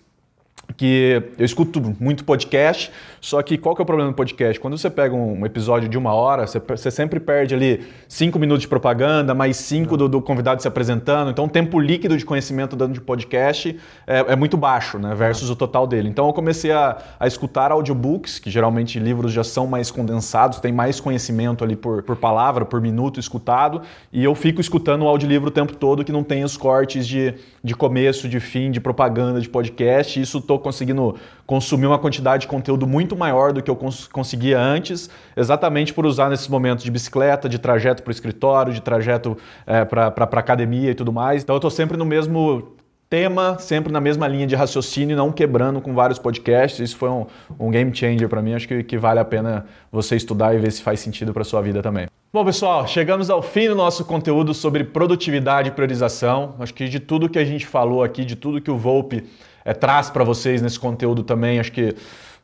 que 0.77 1.23
eu 1.39 1.45
escuto 1.45 1.81
muito 2.01 2.25
podcast, 2.25 2.91
só 3.21 3.41
que 3.43 3.57
qual 3.57 3.75
que 3.75 3.81
é 3.81 3.85
o 3.85 3.87
problema 3.87 4.11
do 4.11 4.15
podcast? 4.15 4.59
Quando 4.59 4.77
você 4.77 4.91
pega 4.91 5.15
um 5.15 5.47
episódio 5.47 5.89
de 5.89 5.97
uma 5.97 6.13
hora, 6.13 6.47
você, 6.47 6.59
você 6.61 6.91
sempre 6.91 7.21
perde 7.21 7.55
ali 7.55 7.85
cinco 8.09 8.39
minutos 8.39 8.63
de 8.63 8.69
propaganda, 8.69 9.35
mais 9.35 9.57
cinco 9.57 9.97
do, 9.97 10.09
do, 10.09 10.21
convidado 10.21 10.61
se 10.61 10.69
apresentando, 10.69 11.31
então 11.31 11.45
o 11.45 11.49
tempo 11.49 11.79
líquido 11.79 12.17
de 12.17 12.25
conhecimento 12.25 12.75
dando 12.75 12.93
de 12.93 13.01
podcast 13.01 13.79
é, 14.07 14.33
é 14.33 14.37
muito 14.37 14.57
baixo, 14.57 14.99
né, 14.99 15.15
versus 15.15 15.49
o 15.49 15.57
total 15.57 15.87
dele. 15.87 16.09
Então 16.09 16.27
eu 16.27 16.33
comecei 16.33 16.73
a, 16.73 16.99
a, 17.19 17.27
escutar 17.27 17.71
audiobooks, 17.71 18.39
que 18.39 18.51
geralmente 18.51 18.99
livros 18.99 19.33
já 19.33 19.45
são 19.45 19.67
mais 19.67 19.91
condensados, 19.91 20.59
tem 20.59 20.73
mais 20.73 21.01
conhecimento 21.01 21.63
ali 21.63 21.77
por, 21.77 22.03
por 22.03 22.17
palavra, 22.17 22.65
por 22.65 22.81
minuto 22.81 23.21
escutado, 23.21 23.83
e 24.13 24.25
eu 24.25 24.35
fico 24.35 24.61
escutando 24.61 25.03
o 25.03 25.09
audiolivro 25.09 25.49
o 25.49 25.53
tempo 25.53 25.75
todo 25.77 26.05
que 26.05 26.13
não 26.13 26.25
tem 26.25 26.43
os 26.43 26.57
cortes 26.57 27.07
de, 27.07 27.35
de 27.63 27.75
começo, 27.75 28.29
de 28.29 28.41
fim, 28.41 28.71
de 28.71 28.81
propaganda, 28.81 29.41
de 29.41 29.49
podcast, 29.49 30.21
isso 30.21 30.39
estou 30.39 30.59
conseguindo 30.65 31.15
consumir 31.47 31.87
uma 31.87 31.99
quantidade 31.99 32.43
de 32.43 32.49
conteúdo 32.49 32.87
muito 32.87 33.15
maior 33.15 33.53
do 33.53 33.63
que 33.63 33.71
eu 33.71 33.77
cons 33.77 34.09
conseguia 34.09 34.59
antes, 34.59 35.09
exatamente 35.37 35.95
por 35.95 36.05
usar 36.05 36.29
nesses 36.29 36.49
momentos 36.49 36.83
de 36.83 36.91
bicicleta, 36.91 37.49
de 37.49 37.59
trajeto 37.59 38.03
para 38.03 38.11
o 38.11 38.13
escritório, 38.13 38.73
de 38.73 38.81
trajeto 38.81 39.37
é, 39.67 39.85
para 39.85 40.09
academia 40.09 40.91
e 40.91 40.95
tudo 40.95 41.13
mais. 41.13 41.45
Então 41.45 41.55
eu 41.55 41.59
estou 41.59 41.71
sempre 41.71 41.97
no 41.97 42.05
mesmo 42.05 42.75
tema, 43.09 43.57
sempre 43.61 43.93
na 43.93 44.01
mesma 44.01 44.27
linha 44.27 44.47
de 44.47 44.57
raciocínio, 44.57 45.17
não 45.17 45.31
quebrando 45.31 45.81
com 45.81 45.95
vários 45.95 46.19
podcasts. 46.19 46.81
Isso 46.81 46.97
foi 46.97 47.09
um, 47.09 47.27
um 47.61 47.71
game 47.71 47.95
changer 47.95 48.29
para 48.29 48.43
mim. 48.43 48.55
Acho 48.55 48.67
que, 48.67 48.83
que, 48.83 48.99
vale 48.99 49.21
a 49.21 49.25
pena 49.25 49.67
você 49.93 50.17
estudar 50.17 50.55
e 50.55 50.59
ver 50.59 50.73
se 50.73 50.83
faz 50.83 50.99
sentido 50.99 51.33
para 51.33 51.45
sua 51.45 51.61
vida 51.61 51.81
também. 51.81 52.09
Bom, 52.33 52.45
pessoal, 52.45 52.85
chegamos 52.89 53.31
ao 53.31 53.41
fim 53.41 53.69
do 53.69 53.77
nosso 53.77 54.05
conteúdo 54.05 54.53
sobre 54.53 54.83
produtividade 54.83 55.69
e 55.69 55.73
priorização. 55.73 56.57
Acho 56.59 56.75
que 56.75 56.89
de 56.89 56.99
tudo 56.99 57.29
que 57.29 57.39
a 57.39 57.45
gente 57.45 57.65
falou 57.65 58.03
aqui, 58.03 58.25
de 58.25 58.35
tudo 58.35 58.61
que 58.61 58.71
o 58.71 58.77
Volpe 58.77 59.25
é, 59.65 59.73
traz 59.73 60.11
para 60.11 60.25
vocês 60.25 60.61
nesse 60.61 60.79
conteúdo 60.79 61.23
também. 61.23 61.59
Acho 61.59 61.73
que 61.73 61.95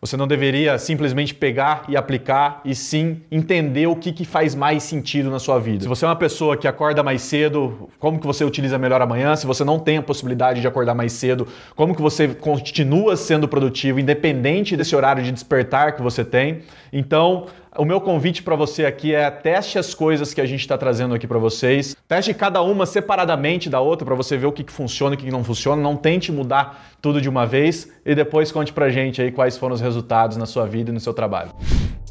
você 0.01 0.17
não 0.17 0.27
deveria 0.27 0.79
simplesmente 0.79 1.35
pegar 1.35 1.85
e 1.87 1.95
aplicar, 1.95 2.63
e 2.65 2.75
sim 2.75 3.21
entender 3.31 3.87
o 3.87 3.95
que, 3.95 4.13
que 4.13 4.25
faz 4.25 4.55
mais 4.55 4.83
sentido 4.83 5.31
na 5.31 5.39
sua 5.39 5.59
vida. 5.59 5.83
Se 5.83 5.89
você 5.89 6.07
é 6.07 6.09
uma 6.09 6.17
pessoa 6.17 6.57
que 6.57 6.67
acorda 6.67 7.03
mais 7.03 7.21
cedo, 7.21 7.91
como 7.99 8.19
que 8.19 8.27
você 8.27 8.43
utiliza 8.43 8.79
melhor 8.79 9.03
amanhã? 9.03 9.37
Se 9.37 9.47
você 9.47 9.63
não 9.63 9.79
tem 9.79 9.99
a 9.99 10.03
possibilidade 10.03 10.63
de 10.63 10.67
acordar 10.67 10.95
mais 10.95 11.13
cedo, 11.13 11.47
como 11.77 11.95
que 11.95 12.01
você 12.01 12.29
continua 12.29 13.15
sendo 13.15 13.47
produtivo, 13.47 14.01
independente 14.01 14.75
desse 14.75 14.97
horário 14.97 15.23
de 15.23 15.31
despertar 15.31 15.95
que 15.95 16.01
você 16.01 16.25
tem? 16.25 16.63
Então, 16.91 17.45
o 17.77 17.85
meu 17.85 18.01
convite 18.01 18.43
para 18.43 18.57
você 18.57 18.85
aqui 18.85 19.15
é 19.15 19.31
teste 19.31 19.79
as 19.79 19.95
coisas 19.95 20.35
que 20.35 20.41
a 20.41 20.47
gente 20.47 20.61
está 20.61 20.77
trazendo 20.77 21.15
aqui 21.15 21.27
para 21.27 21.39
vocês. 21.39 21.97
Teste 22.09 22.35
cada 22.35 22.61
uma 22.63 22.85
separadamente 22.85 23.71
da 23.71 23.81
outra 23.81 24.05
para 24.05 24.15
você 24.15 24.37
ver 24.37 24.47
o 24.47 24.53
que, 24.53 24.65
que 24.65 24.73
funciona 24.73 25.15
e 25.15 25.19
o 25.19 25.21
que 25.21 25.31
não 25.31 25.45
funciona. 25.45 25.81
Não 25.81 25.97
tente 25.97 26.33
mudar 26.33 26.91
tudo 27.01 27.21
de 27.21 27.29
uma 27.29 27.47
vez 27.47 27.89
e 28.05 28.15
depois 28.15 28.51
conte 28.51 28.73
para 28.73 28.91
gente 28.91 29.23
aí 29.23 29.31
quais 29.31 29.57
foram 29.57 29.75
os 29.75 29.81
resultados 29.81 30.37
na 30.37 30.47
sua 30.47 30.67
vida 30.67 30.91
e 30.91 30.93
no 30.93 31.01
seu 31.01 31.15
trabalho. 31.15 31.53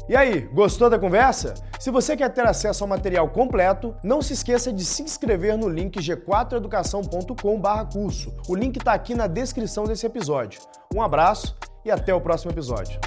E 0.08 0.16
aí, 0.16 0.48
gostou 0.52 0.90
da 0.90 0.98
conversa? 0.98 1.54
Se 1.78 1.90
você 1.90 2.16
quer 2.16 2.30
ter 2.30 2.44
acesso 2.44 2.82
ao 2.82 2.88
material 2.88 3.28
completo, 3.28 3.94
não 4.02 4.20
se 4.20 4.32
esqueça 4.32 4.72
de 4.72 4.84
se 4.84 5.02
inscrever 5.02 5.56
no 5.56 5.68
link 5.68 6.00
g4educação.com/curso. 6.00 8.34
O 8.48 8.56
link 8.56 8.76
está 8.76 8.92
aqui 8.92 9.14
na 9.14 9.28
descrição 9.28 9.84
desse 9.84 10.06
episódio. 10.06 10.60
Um 10.92 11.00
abraço 11.00 11.56
e 11.84 11.90
até 11.90 12.12
o 12.12 12.20
próximo 12.20 12.50
episódio. 12.50 12.98